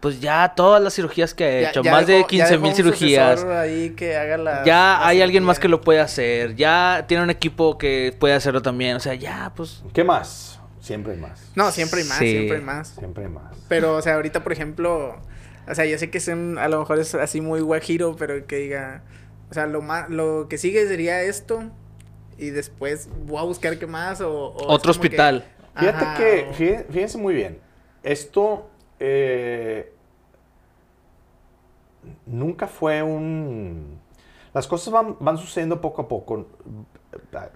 [0.00, 2.62] Pues ya todas las cirugías que ha hecho, ya más de dejó- ya 15 dejó
[2.62, 3.40] mil cirugías.
[3.40, 6.54] sucesor ahí que haga la- Ya la hay alguien más que lo puede hacer.
[6.56, 8.96] Ya tiene un equipo que puede hacerlo también.
[8.96, 9.82] O sea, ya, pues.
[9.92, 10.59] ¿Qué más?
[10.90, 11.52] Siempre hay más.
[11.54, 12.30] No, siempre hay más, Sí.
[12.32, 12.88] siempre hay más.
[12.88, 13.56] Siempre hay más.
[13.68, 15.16] Pero, o sea, ahorita, por ejemplo,
[15.68, 18.44] o sea, yo sé que es un- a lo mejor es así muy guajiro, pero
[18.46, 19.02] que diga,
[19.50, 21.62] o sea, lo más, lo que sigue sería esto
[22.38, 24.52] y después voy a buscar qué más o...
[24.56, 25.44] Otro que- hospital.
[25.76, 26.54] Fíjate Ajá, que, o-
[26.92, 27.60] fíjense muy bien,
[28.02, 28.68] esto
[28.98, 29.92] eh,
[32.26, 34.00] nunca fue un...
[34.52, 36.48] Las cosas van, van sucediendo poco a poco,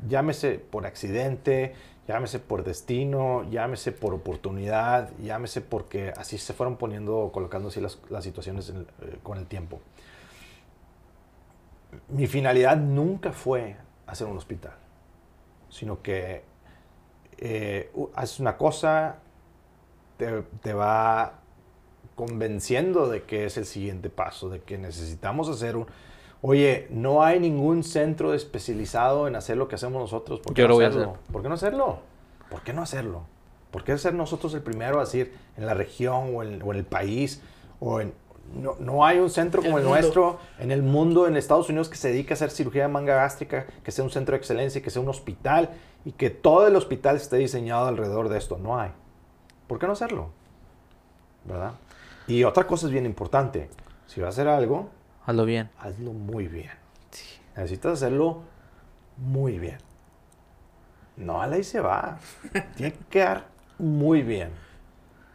[0.09, 1.75] llámese por accidente,
[2.07, 7.99] llámese por destino, llámese por oportunidad, llámese porque así se fueron poniendo, colocando así las,
[8.21, 9.81] situaciones eh, con el tiempo.
[12.09, 13.77] Mi finalidad nunca fue
[14.07, 14.75] hacer un hospital,
[15.71, 16.43] sino que
[17.39, 19.17] eh, haces una cosa,
[20.17, 21.41] te, te va
[22.15, 25.87] convenciendo de que es el siguiente paso, de que necesitamos hacer un...
[26.47, 30.41] Oye, no hay ningún centro especializado en hacer lo que hacemos nosotros.
[30.41, 31.11] ¿Por qué Yo no lo voy a hacerlo?
[31.13, 31.33] hacer.
[31.33, 31.99] ¿Por qué no hacerlo?
[32.51, 33.23] ¿Por qué no hacerlo?
[33.71, 36.79] ¿Por qué ser nosotros el primero a decir en la región o en, o en
[36.79, 37.41] el país
[37.81, 38.13] o en...
[38.55, 41.97] No, no hay un centro como El nuestro en el mundo, en Estados Unidos, que
[41.97, 44.91] se dedica a hacer cirugía de manga gástrica, que sea un centro de excelencia, que
[44.91, 45.71] sea un hospital
[46.05, 48.59] y que todo el hospital esté diseñado alrededor de esto.
[48.59, 48.91] No hay.
[49.67, 50.29] ¿Por qué no hacerlo?
[51.47, 51.73] ¿Verdad?
[52.27, 53.71] Y otra cosa es bien importante.
[54.07, 54.91] Si vas a hacer algo,
[55.27, 55.71] Hazlo bien.
[55.79, 56.71] hazlo muy bien.
[57.57, 58.43] Necesitas hacerlo
[59.17, 59.79] muy bien.
[61.17, 62.19] No a la y se va.
[62.77, 63.47] Tiene que quedar
[63.79, 64.51] muy bien.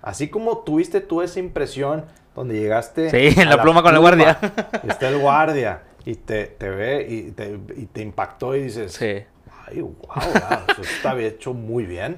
[0.02, 3.10] Así como tuviste tú esa impresión donde llegaste.
[3.10, 4.38] Sí, en la pluma con el guardia.
[4.88, 9.24] Está el guardia y te, te ve y te, y te impactó y dices, Sí.
[9.68, 12.18] ay, wow, wow, eso está hecho muy bien.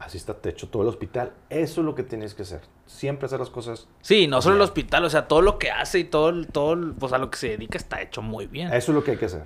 [0.00, 1.32] Así está hecho todo el hospital.
[1.50, 2.62] Eso es lo que tienes que hacer.
[2.86, 3.86] Siempre hacer las cosas.
[4.00, 6.72] Sí, no solo el hospital, o sea, todo lo que hace y todo, el- todo,
[6.72, 8.72] el- pues a lo que se dedica está hecho muy bien.
[8.72, 9.44] Eso es lo que hay que hacer.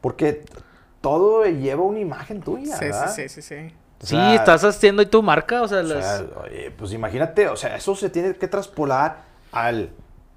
[0.00, 0.44] Porque
[1.00, 3.12] todo lleva una imagen tuya, Sí, ¿verdad?
[3.14, 3.74] sí, sí, sí, sí.
[4.02, 6.92] O sí, sea, estás haciendo y tu marca, o sea, O sea, las- oye, pues
[6.92, 9.90] imagínate, o sea, eso se tiene que traspolar al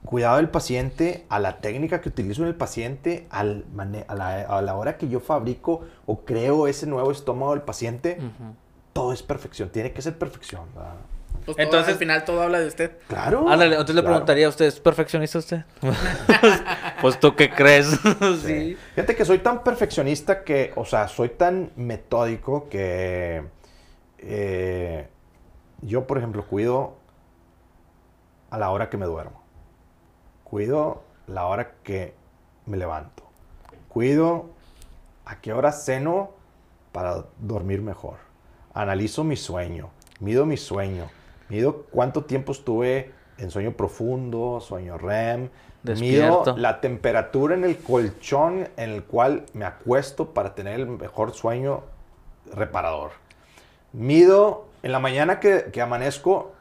[0.04, 3.64] cuidado del paciente, a la técnica que utilizo en el paciente, al
[4.08, 8.18] a, la, a la hora que yo fabrico o creo ese nuevo estómago del paciente.
[8.20, 8.56] Ujú.
[8.94, 10.66] Todo es perfección, tiene que ser perfección.
[10.76, 10.94] ¿verdad?
[11.46, 12.98] Pues todo, Entonces- al final todo habla de usted.
[13.08, 13.50] Claro.
[13.50, 15.66] Ándale, entonces le preguntaría a usted, ¿es perfeccionista usted?
[17.02, 17.88] pues tú qué crees.
[18.20, 18.38] Sí.
[18.46, 18.78] sí.
[18.96, 23.44] Fíjate que soy tan perfeccionista que, o sea, soy tan metódico que
[24.20, 25.08] eh,
[25.82, 26.96] yo, por ejemplo, cuido
[28.50, 29.44] a la hora que me duermo.
[30.46, 32.14] Cuido la hora que
[32.66, 33.24] me levanto.
[33.90, 34.50] Cuido
[35.26, 36.32] a qué hora ceno
[36.92, 38.18] para dormir mejor.
[38.74, 41.10] Analizo mi sueño, mido mi sueño,
[41.50, 45.50] mido cuánto tiempo estuve en sueño profundo, sueño REM,
[45.84, 46.40] Despierto.
[46.54, 51.34] mido la temperatura en el colchón en el cual me acuesto para tener el mejor
[51.34, 51.84] sueño
[52.54, 53.12] reparador.
[53.92, 56.54] Mido en la mañana que, que amanezco,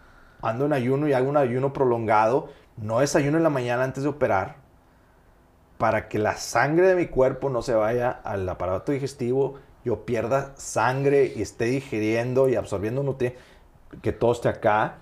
[0.43, 2.51] ando en ayuno y hago un ayuno prolongado.
[2.77, 4.57] No desayuno en la mañana antes de operar
[5.83, 10.55] para que la sangre de mi cuerpo no se vaya al aparato digestivo, yo pierda
[10.57, 13.41] sangre y esté digiriendo y absorbiendo nutrientes,
[14.03, 14.99] que todo esté acá,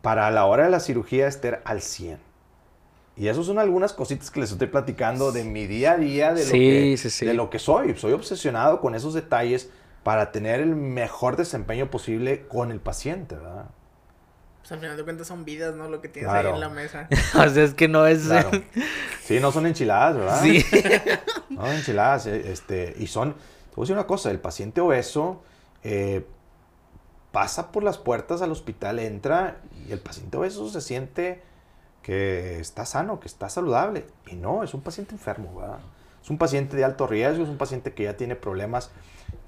[0.00, 2.18] para a la hora de la cirugía estar al 100.
[3.16, 6.44] Y eso son algunas cositas que les estoy platicando de mi día a día, de,
[6.44, 7.26] lo, Sí, que, sí, sí.
[7.26, 7.94] de lo que soy.
[7.96, 9.68] Soy obsesionado con esos detalles
[10.02, 13.66] para tener el mejor desempeño posible con el paciente, ¿verdad?
[14.60, 15.88] Pues al final de cuentas son vidas, ¿no?
[15.88, 16.48] Lo que tienes Claro.
[16.48, 17.08] ahí en la mesa.
[17.34, 18.22] o sea, es que no es...
[18.24, 18.50] Claro.
[19.22, 20.42] Sí, no son enchiladas, ¿verdad?
[20.42, 20.64] sí.
[21.50, 23.34] No, enchiladas, eh, este, y son,
[23.72, 25.40] te voy a decir una cosa, el paciente obeso
[25.82, 26.26] eh,
[27.32, 31.40] pasa por las puertas al hospital, entra y el paciente obeso se siente
[32.02, 34.06] que está sano, que está saludable.
[34.26, 35.62] Y no, es un paciente enfermo.
[36.22, 38.90] Es un paciente de alto riesgo, es un paciente que ya tiene problemas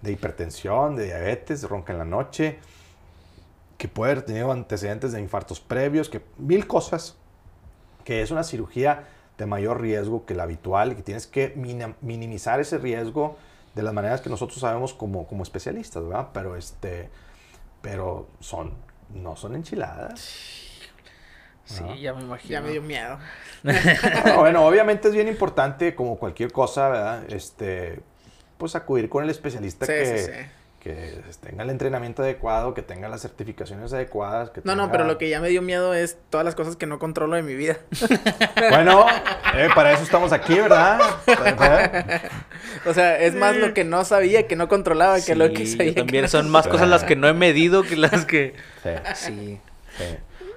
[0.00, 2.60] de hipertensión, de diabetes, de ronca en la noche,
[3.76, 7.18] que puede haber tenido antecedentes de infartos previos, que mil cosas,
[8.04, 9.06] que es una cirugía
[9.36, 11.52] de mayor riesgo que la habitual que tienes que
[12.00, 13.36] minimizar ese riesgo
[13.74, 16.28] de las maneras que nosotros sabemos como, como especialistas, ¿verdad?
[16.32, 17.10] Pero este,
[17.82, 18.74] pero son,
[19.12, 20.60] no son enchiladas.
[21.64, 22.50] Sí, ya me imagino.
[22.50, 23.18] Ya me dio miedo.
[24.26, 27.32] No, bueno, obviamente es bien importante, como cualquier cosa, ¿verdad?
[27.32, 28.00] Este,
[28.58, 30.38] pues acudir con el especialista Sí, que, sí, sí.
[30.84, 34.50] Que tenga el entrenamiento adecuado, que tenga las certificaciones adecuadas.
[34.50, 36.84] Que No, no, pero lo que ya me dio miedo es todas las cosas que
[36.86, 37.78] no controlo de mi vida.
[38.70, 39.06] Bueno,
[39.56, 41.00] eh, para eso estamos aquí, ¿verdad?
[42.86, 45.94] O sea, es más lo que no sabía, que no controlaba, que lo que sabía.
[45.94, 48.54] que también no- son más cosas las que no he medido que las que...
[48.82, 48.90] Sí.
[49.14, 49.60] Sí.
[49.96, 50.04] Sí.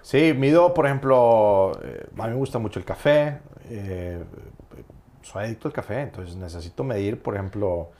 [0.02, 4.20] Sí, mido, por ejemplo, eh, a mí me gusta mucho el café, eh,
[5.22, 7.92] soy adicto al café, entonces necesito medir, por ejemplo,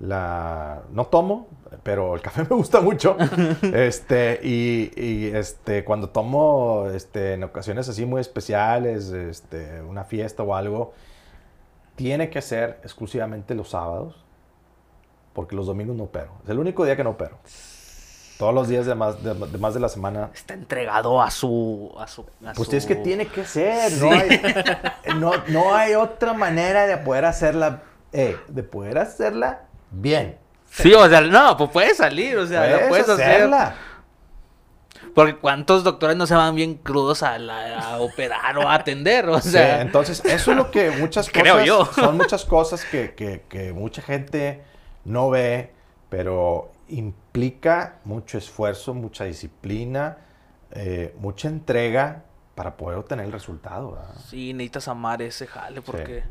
[0.00, 0.82] la...
[0.92, 1.48] No tomo,
[1.82, 3.16] pero el café me gusta mucho,
[3.62, 10.42] este, y, y, este, cuando tomo, este, en ocasiones así muy especiales, este, una fiesta
[10.42, 10.92] o algo,
[11.96, 14.16] tiene que ser exclusivamente los sábados,
[15.32, 17.38] porque los domingos no opero, es el único día que no opero.
[18.38, 21.94] Todos los días de más de, de más de la semana Está entregado a su...
[21.96, 24.00] A su a pues su- es que tiene que ser, Sí.
[24.00, 24.40] no, hay,
[25.20, 27.82] no, no hay otra manera de poder hacerla,
[28.12, 29.63] eh, de poder hacerla
[30.00, 30.38] bien.
[30.70, 33.24] Sí, o sea, no, pues puede salir, o sea, la puedes hacer.
[33.34, 33.74] hacerla.
[35.14, 39.28] Porque cuántos doctores no se van bien crudos a, la- a operar o a atender,
[39.28, 39.80] o Sí, sea...
[39.80, 41.86] entonces, eso es lo que muchas cosas, Creo yo.
[41.86, 44.64] son muchas cosas que, que- que mucha gente
[45.04, 45.72] no ve,
[46.08, 50.18] pero implica mucho esfuerzo, mucha disciplina,
[50.72, 52.24] eh, mucha entrega
[52.56, 53.92] para poder obtener el resultado.
[53.92, 54.14] ¿verdad?
[54.28, 56.24] Sí, necesitas amar ese jale porque...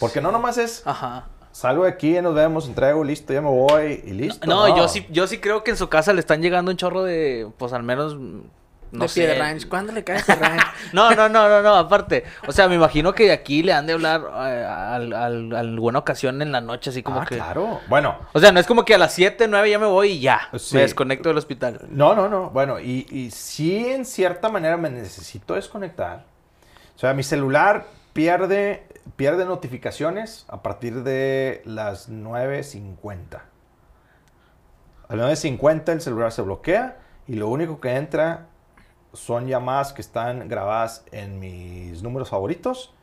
[0.00, 1.26] Porque no nomás es, Ajá.
[1.58, 4.46] Salgo de aquí, nos vemos, entrego, listo, ya me voy y listo.
[4.46, 7.02] No, yo sí, yo sí creo que en su casa le están llegando un chorro
[7.02, 9.20] de, pues al menos, no de sé.
[9.22, 9.66] pie de ranch.
[9.68, 10.62] ¿Cuándo le cae ese ranch?
[10.92, 12.22] No, no, no, no, no, aparte.
[12.46, 15.98] O sea, me imagino que de aquí le han de hablar eh, al- al- alguna
[15.98, 17.34] ocasión en la noche, así como ah, que...
[17.34, 17.80] claro.
[17.88, 20.20] Bueno, O sea, no es como que a las 7, 9 ya me voy y
[20.20, 20.48] ya.
[20.56, 20.76] Sí.
[20.76, 21.80] Me desconecto del hospital.
[21.90, 22.50] no, no, no.
[22.50, 26.24] Bueno, y, y sí en cierta manera me necesito desconectar.
[26.94, 28.84] O sea, mi celular pierde,
[29.16, 33.40] pierde notificaciones a partir de las 9.50.
[35.08, 38.46] A las 9.50 el celular se bloquea y lo único que entra
[39.14, 42.94] son llamadas que están grabadas en mis números favoritos,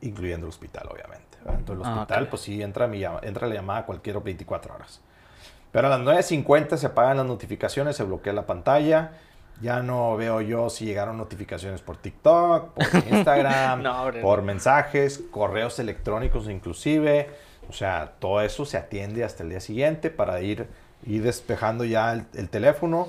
[0.00, 1.38] incluyendo el hospital, obviamente.
[1.46, 2.30] Entonces, el Ah, hospital, ok.
[2.30, 5.00] pues sí, entra, mi, entra la llamada cualquier 24 horas.
[5.72, 9.12] Pero a las 9.50 se apagan las notificaciones, se bloquea la pantalla.
[9.62, 15.78] Ya no veo yo si llegaron notificaciones por TikTok, por Instagram, No, por mensajes, correos
[15.78, 17.30] electrónicos inclusive.
[17.68, 20.66] O sea, todo eso se atiende hasta el día siguiente para ir,
[21.06, 23.08] ir despejando ya el, el teléfono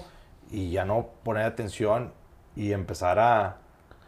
[0.52, 2.14] y ya no poner atención
[2.56, 3.58] y empezar a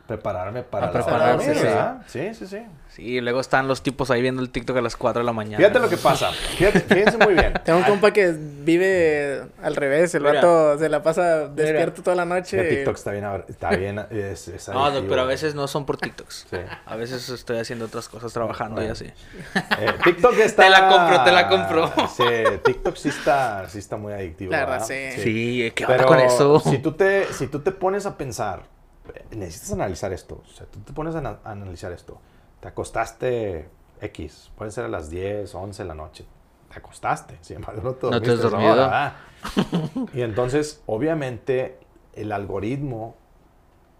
[0.07, 1.67] prepararme para A prepararse, sí.
[2.35, 3.21] Sí, sí, sí.
[3.21, 5.57] Luego están los tipos ahí viendo el TikTok a las 4 de la mañana.
[5.57, 6.31] Fíjate lo que pasa.
[6.31, 7.53] Fíjate, fíjense muy bien.
[7.65, 10.13] Tengo un compa que vive al revés.
[10.15, 10.35] El Mira.
[10.35, 12.63] vato se la pasa despierto toda la noche.
[12.63, 16.47] TikTok está bien, está bien, es, es No, pero a veces no son por TikToks.
[16.49, 16.57] Sí.
[16.85, 19.05] A veces estoy haciendo otras cosas, trabajando y así.
[19.77, 20.63] Eh, TikTok está...
[20.63, 21.93] Te la compro, te la compro.
[22.15, 22.23] Sí,
[22.63, 24.51] TikTok sí está, sí está muy adictivo.
[24.51, 25.15] La verdad, ¿verdad?
[25.15, 25.21] sí.
[25.21, 26.59] Sí, ¿qué onda Pero con eso?
[26.59, 28.63] Si tú, te, si tú te pones a pensar,
[29.31, 30.41] necesitas analizar esto.
[30.45, 32.19] O sea, tú te pones a, a analizar esto.
[32.59, 33.69] Te acostaste
[34.01, 36.25] X, puede ser a las 10, 11 de la noche.
[36.71, 38.73] Te acostaste, sin embargo, no te No te has dormido.
[38.73, 39.15] hora,
[39.55, 40.09] ¿verdad?
[40.13, 41.79] y entonces, obviamente,
[42.13, 43.15] el algoritmo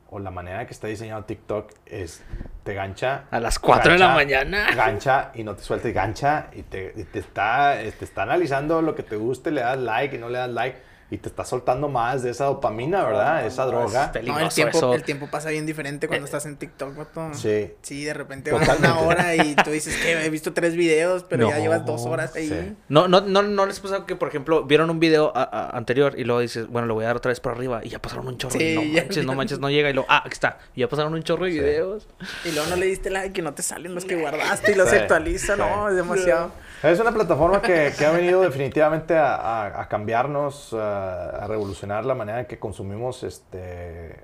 [0.09, 2.23] o la manera que está diseñado TikTok es
[2.63, 4.67] te gancha A las 4 de la gancha, mañana.
[4.75, 8.23] Gancha y no te suelta y gancha y te, y te está, eh, te está
[8.23, 10.79] analizando lo que te guste, le das like y no le das like
[11.11, 13.45] y te está soltando más de esa dopamina, ¿verdad?
[13.45, 14.11] Esa droga.
[14.15, 14.93] es No, el tiempo, eso.
[14.95, 17.29] el tiempo pasa bien diferente cuando estás en TikTok, vato.
[17.33, 17.71] Sí.
[17.83, 21.47] Sí, de repente vas una hora y tú dices que he visto tres videos, pero
[21.49, 22.49] ya llevas dos horas ahí.
[22.49, 22.75] sí.
[22.89, 26.15] No, no, no, no les pasa que, por ejemplo, vieron un video a- a- anterior
[26.17, 28.27] y luego dices, bueno, lo voy a dar otra vez por arriba y ya pasaron
[28.27, 28.57] un chorro.
[28.57, 30.57] Sí, y no ya- manches, no manches, no llega y luego, ah, aquí está.
[30.75, 31.59] Y ya pasaron un chorro de Sí.
[31.59, 32.07] videos.
[32.45, 34.89] Y luego no le diste like y no te salen los que guardaste y los
[34.89, 35.55] Sí, actualiza.
[35.55, 35.59] sí.
[35.61, 36.51] No, es demasiado.
[36.91, 42.05] Es una plataforma que, que ha venido definitivamente a, a- a cambiarnos, a, a revolucionar
[42.05, 44.23] la manera en que consumimos este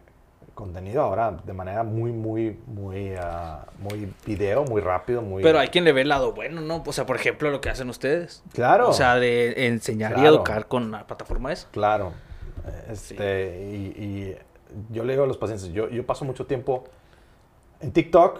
[0.53, 5.41] contenido ahora de manera muy, muy, muy, ah, muy video, muy rápido, muy...
[5.41, 6.84] Pero hay quien le ve el lado bueno, ¿no?
[6.86, 8.43] O sea, por ejemplo, lo que hacen ustedes.
[8.53, 8.89] Claro.
[8.89, 11.68] O sea, de enseñar y educar con la plataforma esa.
[11.72, 12.12] Claro.
[12.91, 14.38] Este, y, y
[14.91, 16.84] yo le digo a los pacientes, yo, yo paso mucho tiempo
[17.80, 18.39] en TikTok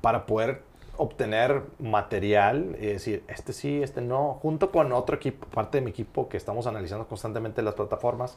[0.00, 0.62] para poder
[1.00, 5.90] obtener material y decir, este sí, este no, junto con otro equipo, parte de mi
[5.90, 8.36] equipo que estamos analizando constantemente las plataformas,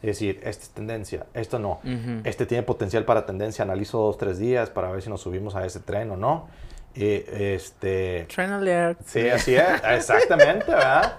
[0.00, 1.80] es decir, esta es tendencia, esto no,
[2.24, 5.66] este tiene potencial para tendencia, analizo dos, tres días para ver si nos subimos a
[5.66, 6.48] ese tren o no.
[6.94, 9.00] Y, este, Trend alert.
[9.04, 11.18] Sí, así es, exactamente, ¿verdad?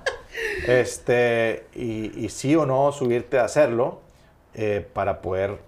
[0.68, 4.00] Este, y, y sí o no subirte a hacerlo
[4.54, 5.60] eh, para poder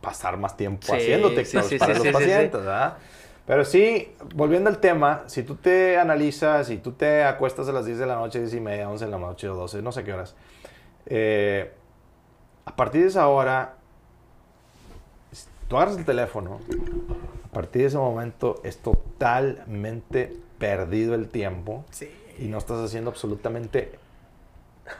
[0.00, 2.98] pasar más tiempo Sí, haciendo sí, sí, para sí, los pacientes, ¿verdad?
[3.46, 7.84] Pero sí, volviendo al tema, si tú te analizas, si tú te acuestas a las
[7.84, 10.04] 10 de la noche, 10 y media, 11 de la noche o 12, no sé
[10.04, 10.34] qué horas,
[11.06, 11.72] eh,
[12.64, 13.74] a partir de esa hora,
[15.32, 16.60] si tú agarras el teléfono,
[17.44, 22.08] a partir de ese momento es totalmente perdido el tiempo Sí.
[22.38, 23.98] y no estás haciendo absolutamente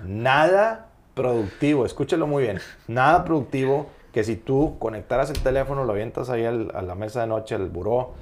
[0.03, 1.87] nada productivo.
[1.87, 2.59] Escúchalo muy bien.
[2.89, 7.21] Nada productivo que si tú conectaras el teléfono, lo avientas ahí al- a la mesa
[7.23, 8.13] de noche, al buró,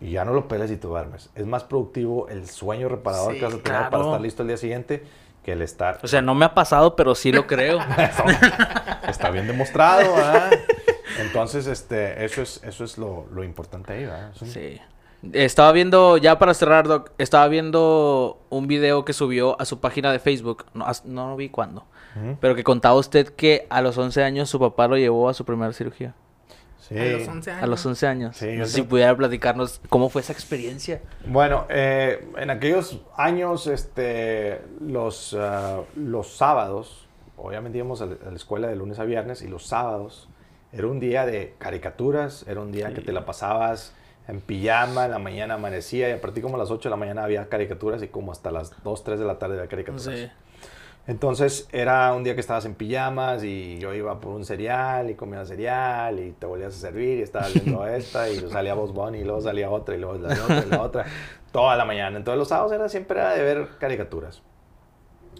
[0.00, 1.30] y ya no lo peles y te duermes.
[1.34, 3.90] Es más productivo el sueño reparador Sí, que vas a tener claro.
[3.90, 5.04] para estar listo el día siguiente
[5.42, 6.00] que el estar.
[6.02, 7.78] O sea, no me ha pasado, pero sí lo creo.
[9.08, 10.50] Está bien demostrado, ¿verdad?
[11.20, 14.32] Entonces, este, eso es, eso es lo, lo importante ahí, ¿verdad?
[14.40, 14.80] Un- Sí.
[15.32, 20.12] Estaba viendo, ya para cerrar, Doc, estaba viendo un video que subió a su página
[20.12, 20.66] de Facebook.
[20.74, 21.84] No, no vi cuándo.
[22.40, 25.44] Pero que contaba usted que a los 11 años su papá lo llevó a su
[25.44, 26.14] primera cirugía.
[26.88, 26.98] Sí.
[26.98, 27.62] A los 11 años.
[27.62, 28.36] A los 11 años.
[28.36, 31.00] Sí, no sé si pudiera platicarnos cómo fue esa experiencia.
[31.26, 38.30] Bueno, eh, en aquellos años, este, los, ah, los sábados, obviamente íbamos a la, a
[38.30, 40.28] la escuela de lunes a viernes y los sábados
[40.72, 43.94] era un día de caricaturas, era un día que te la pasabas
[44.28, 46.96] en pijama, en la mañana amanecía y a partir como a las 8 de la
[46.96, 50.18] mañana había caricaturas y como hasta las 2, 3 de la tarde había caricaturas.
[50.18, 50.28] Sí.
[51.08, 55.14] Entonces era un día que estabas en pijamas y yo iba por un cereal y
[55.14, 59.18] comía cereal y te volvías a servir y estabas viendo esta y salía Boss Bunny
[59.18, 61.04] y luego salía otra y luego salía otra y la otra
[61.52, 62.16] toda la mañana.
[62.16, 64.42] Entonces los sábados era siempre era de ver caricaturas.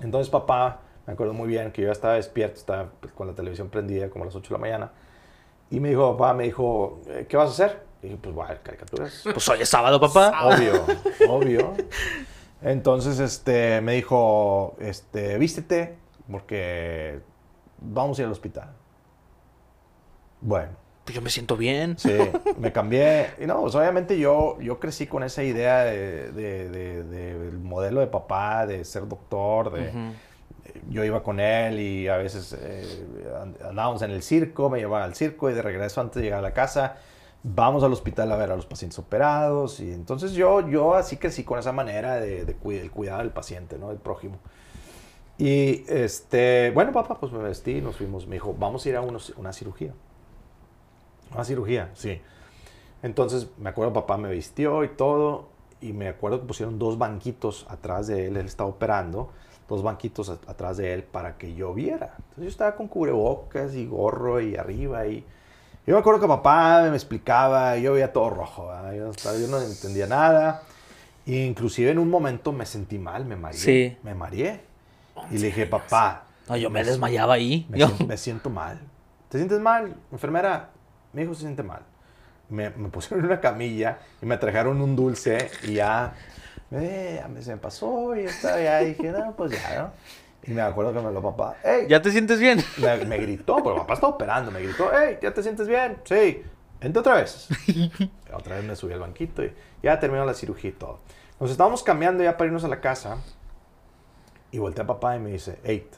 [0.03, 3.35] Entonces papá, me acuerdo muy bien que yo ya estaba despierto, estaba pues, con la
[3.35, 4.93] televisión prendida como a las 8 de la mañana
[5.69, 7.83] y me dijo, papá, me dijo, "Eh, ¿qué vas a hacer?
[8.03, 9.23] Y dije, pues voy a ver caricaturas.
[9.25, 10.45] Pues hoy es sábado, papá.
[10.47, 10.85] Obvio,
[11.29, 11.75] obvio.
[12.63, 15.97] Entonces, este, me dijo, este, vístete
[16.31, 17.21] porque
[17.79, 18.71] vamos a ir al hospital.
[20.41, 20.71] Bueno,
[21.05, 21.97] Pues yo me siento bien.
[21.99, 22.13] sí,
[22.59, 23.31] me cambié.
[23.41, 27.59] Y no, pues obviamente yo, yo crecí con esa idea de, de- de- de- del
[27.59, 29.89] modelo de papá, de ser doctor, de...
[29.89, 30.13] Ujú.
[30.91, 33.07] yo iba con él y a veces eh,
[33.41, 36.41] and- andábamos en el circo, me llevaba al circo y de regreso antes de llegar
[36.41, 36.97] a la casa,
[37.43, 39.81] vamos al hospital a ver a los pacientes operados.
[39.81, 43.31] Y entonces yo, yo así crecí con esa manera de, de cuid- el cuidado del
[43.31, 43.89] paciente, ¿no?
[43.89, 44.39] Del prójimo.
[45.39, 49.03] Y este, bueno, papá, pues me vestí, nos fuimos, me dijo, vamos a ir a
[49.03, 49.93] unos- una cirugía.
[51.35, 52.21] Una cirugía, sí.
[53.03, 55.49] Entonces me acuerdo, papá me vistió y todo,
[55.81, 59.31] y me acuerdo que pusieron dos banquitos atrás de él, él estaba operando,
[59.69, 62.15] dos banquitos atrás de él para que yo viera.
[62.17, 65.25] Entonces yo estaba con cubrebocas y gorro y arriba y
[65.87, 70.63] yo me acuerdo que papá me explicaba, yo veía todo rojo, yo, no entendía nada.
[71.27, 73.59] E inclusive en un momento me sentí mal, me mareé.
[73.59, 73.97] Sí.
[74.03, 74.61] Me mareé.
[75.31, 76.25] Y le dije, papá.
[76.49, 77.67] No, yo me desmayaba ahí.
[77.69, 78.81] Me, Yo- siento, me siento mal.
[79.29, 79.97] ¿Te sientes mal?
[80.13, 80.71] Enfermera,
[81.13, 81.83] mi hijo se siente mal.
[82.49, 86.15] Me, me pusieron en una camilla y me trajeron un dulce y ya,
[86.71, 89.91] eh, ya me, se me pasó y está, ya dije, no, pues ya, ¿no?
[90.47, 92.63] Y me acuerdo que me lo papá, hey, ¿Ya te sientes bien?
[92.79, 95.99] me, me gritó, porque papá estaba operando, me gritó, hey, ¿ya te sientes bien?
[96.05, 96.43] Sí,
[96.81, 97.49] vente otra vez.
[98.33, 101.01] otra vez me subí al banquito y ya terminó la cirugía y todo.
[101.41, 103.19] Nos estábamos cambiando ya para irnos a la casa
[104.53, 105.89] y volteé a papá y me dice, hey,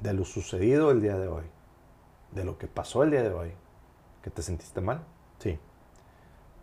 [0.00, 1.44] de lo sucedido el día de hoy,
[2.32, 3.52] de lo que pasó el día de hoy,
[4.22, 5.04] que te sentiste mal,
[5.38, 5.58] sí.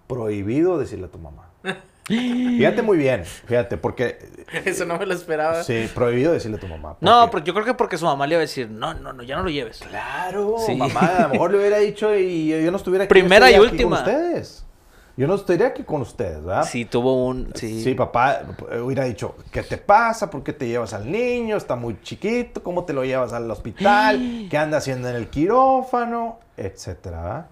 [0.08, 1.52] Prohibido decirle a tu mamá.
[2.10, 4.18] Fíjate muy bien, fíjate, porque
[4.66, 5.64] Eso no me lo esperaba.
[5.64, 6.98] sí, prohibido decirle a tu mamá.
[7.02, 9.14] No, porque- porque yo creo que porque su mamá le iba a decir, no, no,
[9.14, 9.80] no, ya no lo lleves.
[9.88, 10.76] Claro, Sí.
[10.76, 13.10] mamá, a lo mejor le hubiera dicho y yo no estuviera aquí.
[13.10, 14.04] Primera y aquí última.
[14.04, 14.66] Con ustedes.
[15.18, 16.64] Yo no estaría aquí con ustedes, ¿verdad?
[16.64, 17.52] Sí, tuvo un...
[17.54, 17.84] Sí.
[17.84, 18.42] Sí, papá
[18.82, 20.30] hubiera dicho, ¿qué te pasa?
[20.30, 21.58] ¿Por qué te llevas al niño?
[21.58, 24.48] Está muy chiquito, ¿cómo te lo llevas al hospital?
[24.50, 26.40] ¿Qué anda haciendo en el quirófano?
[26.56, 27.46] Etcétera, ¿verdad?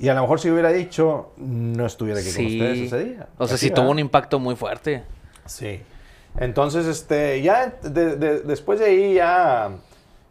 [0.00, 2.56] Y a lo mejor si hubiera dicho, no estuviera aquí con Sí.
[2.58, 3.28] ustedes ese día.
[3.36, 5.02] O sea, Así, sí tuvo un impacto muy fuerte.
[5.44, 5.82] Sí.
[6.38, 9.72] Entonces, este, ya de- de- después de ahí, ya,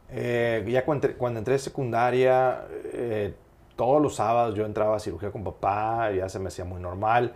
[0.10, 2.62] eh, ya cuando entré, cuando entré a secundaria,
[2.94, 3.36] eh,
[3.76, 7.34] todos los sábados yo entraba a cirugía con papá, ya se me hacía muy normal.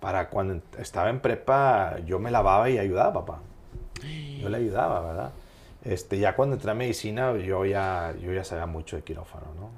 [0.00, 3.40] Para cuando estaba en prepa, yo me lavaba y ayudaba a papá.
[4.40, 5.30] Yo le ayudaba, ¿verdad?
[5.84, 9.70] Este, ya cuando entré a medicina, yo ya, yo ya sabía mucho de quirófano, ¿no?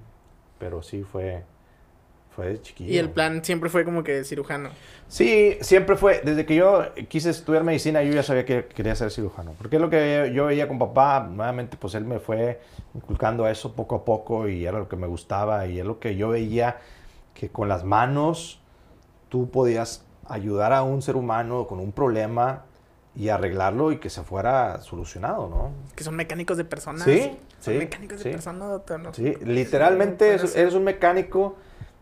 [0.59, 1.44] Pero sí fue,
[2.39, 2.93] fue de chiquillo.
[2.93, 4.70] Y el plan siempre fue como que cirujano.
[5.09, 9.11] Sí, siempre fue, desde que yo quise estudiar medicina, yo ya sabía que quería ser
[9.11, 9.55] cirujano.
[9.59, 12.61] Porque es lo que yo veía con papá, nuevamente, pues él me fue
[12.95, 16.14] inculcando eso poco a poco y era lo que me gustaba y es lo que
[16.14, 16.78] yo veía
[17.34, 18.61] que con las manos
[19.28, 22.66] tú podías ayudar a un ser humano con un problema
[23.16, 25.72] y arreglarlo y que se fuera solucionado, ¿no?
[25.97, 27.03] Que son mecánicos de personas.
[27.03, 28.28] Sí, Son sí, mecánicos sí.
[28.28, 29.01] de personas, doctor.
[29.01, 29.12] ¿no?
[29.12, 31.57] Sí, literalmente eres un mecánico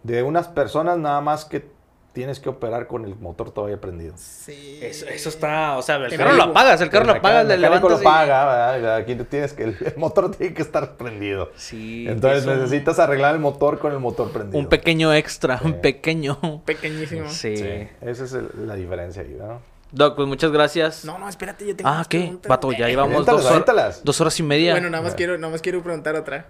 [0.07, 1.75] de unas personas nada más que
[2.13, 4.15] tienes que operar con el motor todavía prendido.
[4.17, 4.79] Sí.
[4.81, 5.77] Eso, eso está...
[5.77, 8.01] O sea, el carro lo apagas, el carro lo El apagas, el mecánico levantas lo
[8.01, 8.97] y- paga, ¿verdad?
[8.97, 11.51] Aquí tú tienes que el, el motor tiene que estar prendido.
[11.57, 12.07] Sí.
[12.09, 14.59] Entonces eso- necesitas arreglar el motor con el motor prendido.
[14.59, 15.65] Un pequeño extra, Sí.
[15.67, 16.63] un pequeño.
[16.65, 17.29] Pequeñísimo.
[17.29, 17.55] Sí.
[17.59, 19.61] Sí, esa es el- la diferencia ahí, ¿no?
[19.93, 21.05] Doc, pues muchas gracias.
[21.05, 22.35] No, no, espérate, yo tengo ah, ¿qué?
[22.49, 24.05] Vato, ya llevamos Aviéntalas, dos, horas aviéntalas.
[24.05, 24.73] dos horas y media.
[24.73, 26.47] Bueno, nada más quiero, nada más quiero preguntar otra.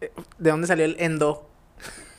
[0.00, 1.48] Eh, ¿De dónde salió el endo?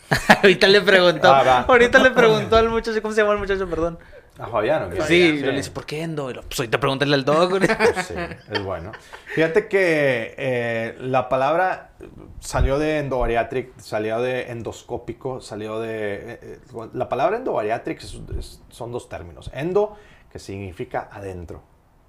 [0.42, 1.32] Ahorita le preguntó.
[1.32, 1.66] Ah.
[1.68, 3.68] Ahorita le preguntó al muchacho, ¿cómo se llama el muchacho?
[3.70, 3.98] Perdón.
[4.40, 5.02] A Fabián, ¿o qué?
[5.04, 6.32] Sí, yo le dice, ¿por qué endo?
[6.32, 7.24] Y lo, pues ahorita pregúntale al.
[7.24, 7.62] Pues
[8.08, 8.16] sí,
[8.52, 8.92] es bueno.
[9.36, 11.92] Fíjate que eh, la palabra
[12.40, 16.16] salió de endobariatric, salió de endoscópico, salió de...
[16.16, 16.60] eh, eh,
[16.94, 19.52] la palabra endobariatric es- es- son dos términos.
[19.54, 19.98] Endo,
[20.32, 21.62] que significa adentro,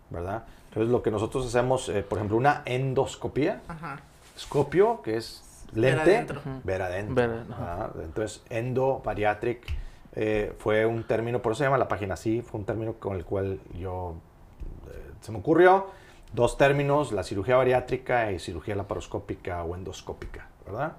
[0.09, 0.45] ¿verdad?
[0.71, 4.01] Entonces lo que nosotros hacemos, eh, por ejemplo, una endoscopía, Ajá.
[4.35, 5.44] escopio, que es
[5.75, 6.41] Ver lente, adentro.
[6.63, 7.45] ver adentro.
[8.03, 9.67] Entonces, endobariatric
[10.15, 13.17] eh, fue un término, por eso se llama la página así, fue un término con
[13.17, 14.15] el cual yo
[14.91, 15.87] eh, se me ocurrió
[16.35, 20.95] dos términos, la cirugía bariátrica y cirugía laparoscópica o endoscópica, ¿verdad?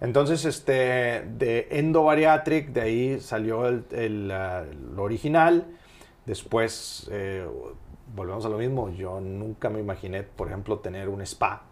[0.00, 5.66] Entonces, este, de endobariatric, de ahí salió el, el, lo original.
[6.26, 7.46] Después, eh,
[8.14, 11.62] volvemos a lo mismo, yo nunca me imaginé, por ejemplo, tener un spa.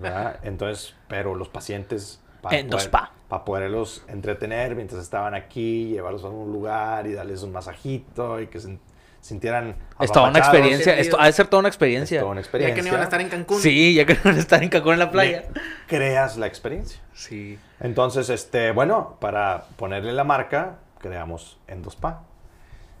[0.00, 0.38] ¿Verdad?
[0.42, 2.20] Entonces, pero los pacientes...
[2.40, 2.98] para Endospa.
[3.00, 8.40] poder- Para poderlos entretener mientras estaban aquí, llevarlos a un lugar y darles un masajito
[8.40, 8.78] y que se
[9.20, 10.98] sintieran Es toda una experiencia.
[10.98, 12.18] Esto ha de ser toda una Es experiencia.
[12.20, 12.74] toda una Ya experiencia.
[12.74, 13.60] que no iban a estar en Cancún.
[13.60, 15.44] Sí, ya que no van a estar en Cancún en la playa.
[15.86, 17.00] Creas la experiencia.
[17.14, 17.58] Sí.
[17.80, 22.24] Entonces, este, bueno, para ponerle la marca, creamos Endospa.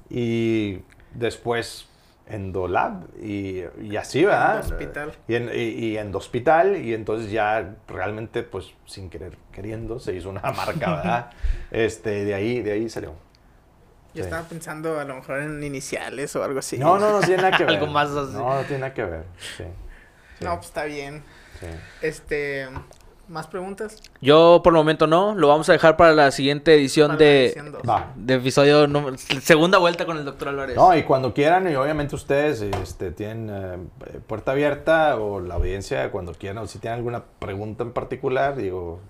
[0.08, 0.78] Y
[1.14, 1.86] después
[2.26, 4.56] Endolab y, y así, ¿verdad?
[4.62, 5.12] Endohospital.
[5.28, 6.76] Y, en, y, y Endohospital.
[6.76, 11.30] Y entonces ya realmente, pues, sin querer, queriendo, se hizo una marca, ¿verdad?
[11.70, 13.10] este, de ahí, de ahí salió.
[14.14, 14.28] Yo Sí.
[14.28, 16.78] estaba pensando a lo mejor en iniciales o algo así.
[16.78, 17.74] No, no, no tiene nada que ver.
[17.76, 18.32] Algo más así.
[18.34, 19.24] No, no tiene nada que ver,
[19.56, 19.64] sí.
[20.38, 20.44] Sí.
[20.44, 21.22] No, pues está bien.
[21.60, 21.66] Sí.
[22.02, 22.68] Este,
[23.32, 23.96] ¿más preguntas?
[24.20, 27.24] Yo por el momento no, lo vamos a dejar para la siguiente edición Para la
[27.24, 27.54] de,
[28.16, 30.76] de episodio número- segunda vuelta con el doctor Álvarez.
[30.76, 36.10] No, y cuando quieran, y obviamente ustedes este, tienen eh, puerta abierta o la audiencia
[36.12, 39.00] cuando quieran, o si tienen alguna pregunta en particular, digo,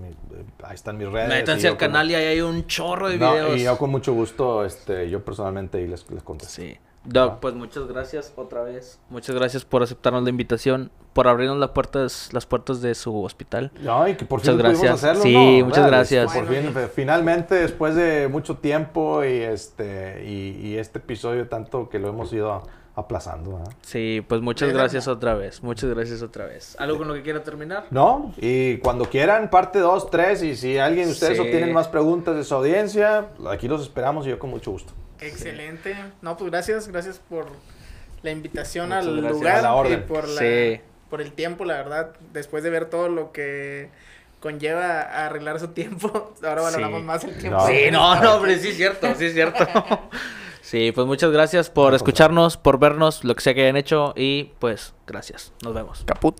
[0.00, 1.28] mi- eh, ahí están mis redes.
[1.28, 3.56] Métanse y al yo con- canal y ahí hay un chorro de No, videos.
[3.58, 6.52] y yo con mucho gusto, este, yo personalmente ahí les, les contesto.
[6.60, 6.76] Sí.
[7.04, 9.00] Doc, pues muchas gracias otra vez.
[9.10, 13.72] Muchas gracias por aceptarnos la invitación, por abrirnos las puertas, las puertas de su hospital.
[13.80, 15.04] No, y que por Muchas fin pudimos gracias.
[15.04, 15.64] hacerlo, Sí, ¿no?
[15.66, 15.88] muchas ¿Verdad?
[15.98, 16.32] gracias.
[16.32, 21.98] Por fin, finalmente, después de mucho tiempo y este y, y este episodio tanto que
[21.98, 22.62] lo hemos ido
[22.94, 23.72] aplazando, ¿verdad?
[23.80, 25.62] Sí, pues muchas Bien, gracias otra vez.
[25.62, 26.76] Muchas gracias otra vez.
[26.78, 27.86] ¿Algo con lo que quiera terminar?
[27.90, 31.40] No, y cuando quieran, parte 2, 3, y si alguien de ustedes Sí.
[31.40, 34.92] o tienen más preguntas de su audiencia, aquí los esperamos y yo con mucho gusto.
[35.26, 35.96] Excelente.
[36.20, 37.46] No, pues gracias, gracias por
[38.22, 40.00] la invitación Muchas al lugar A la orden.
[40.00, 40.80] y por la Sí.
[41.10, 43.88] por el tiempo, la verdad, después de ver todo lo que
[44.40, 47.06] conlleva a arreglar su tiempo, ahora valoramos Sí.
[47.06, 47.58] más el tiempo.
[47.58, 47.66] No.
[47.66, 49.66] Sí, no, no, pero sí es cierto, sí es cierto.
[50.64, 54.52] Sí, pues muchas gracias por escucharnos, por vernos, lo que sea que hayan hecho y
[54.58, 55.52] pues gracias.
[55.62, 56.02] Nos vemos.
[56.06, 56.38] Caput.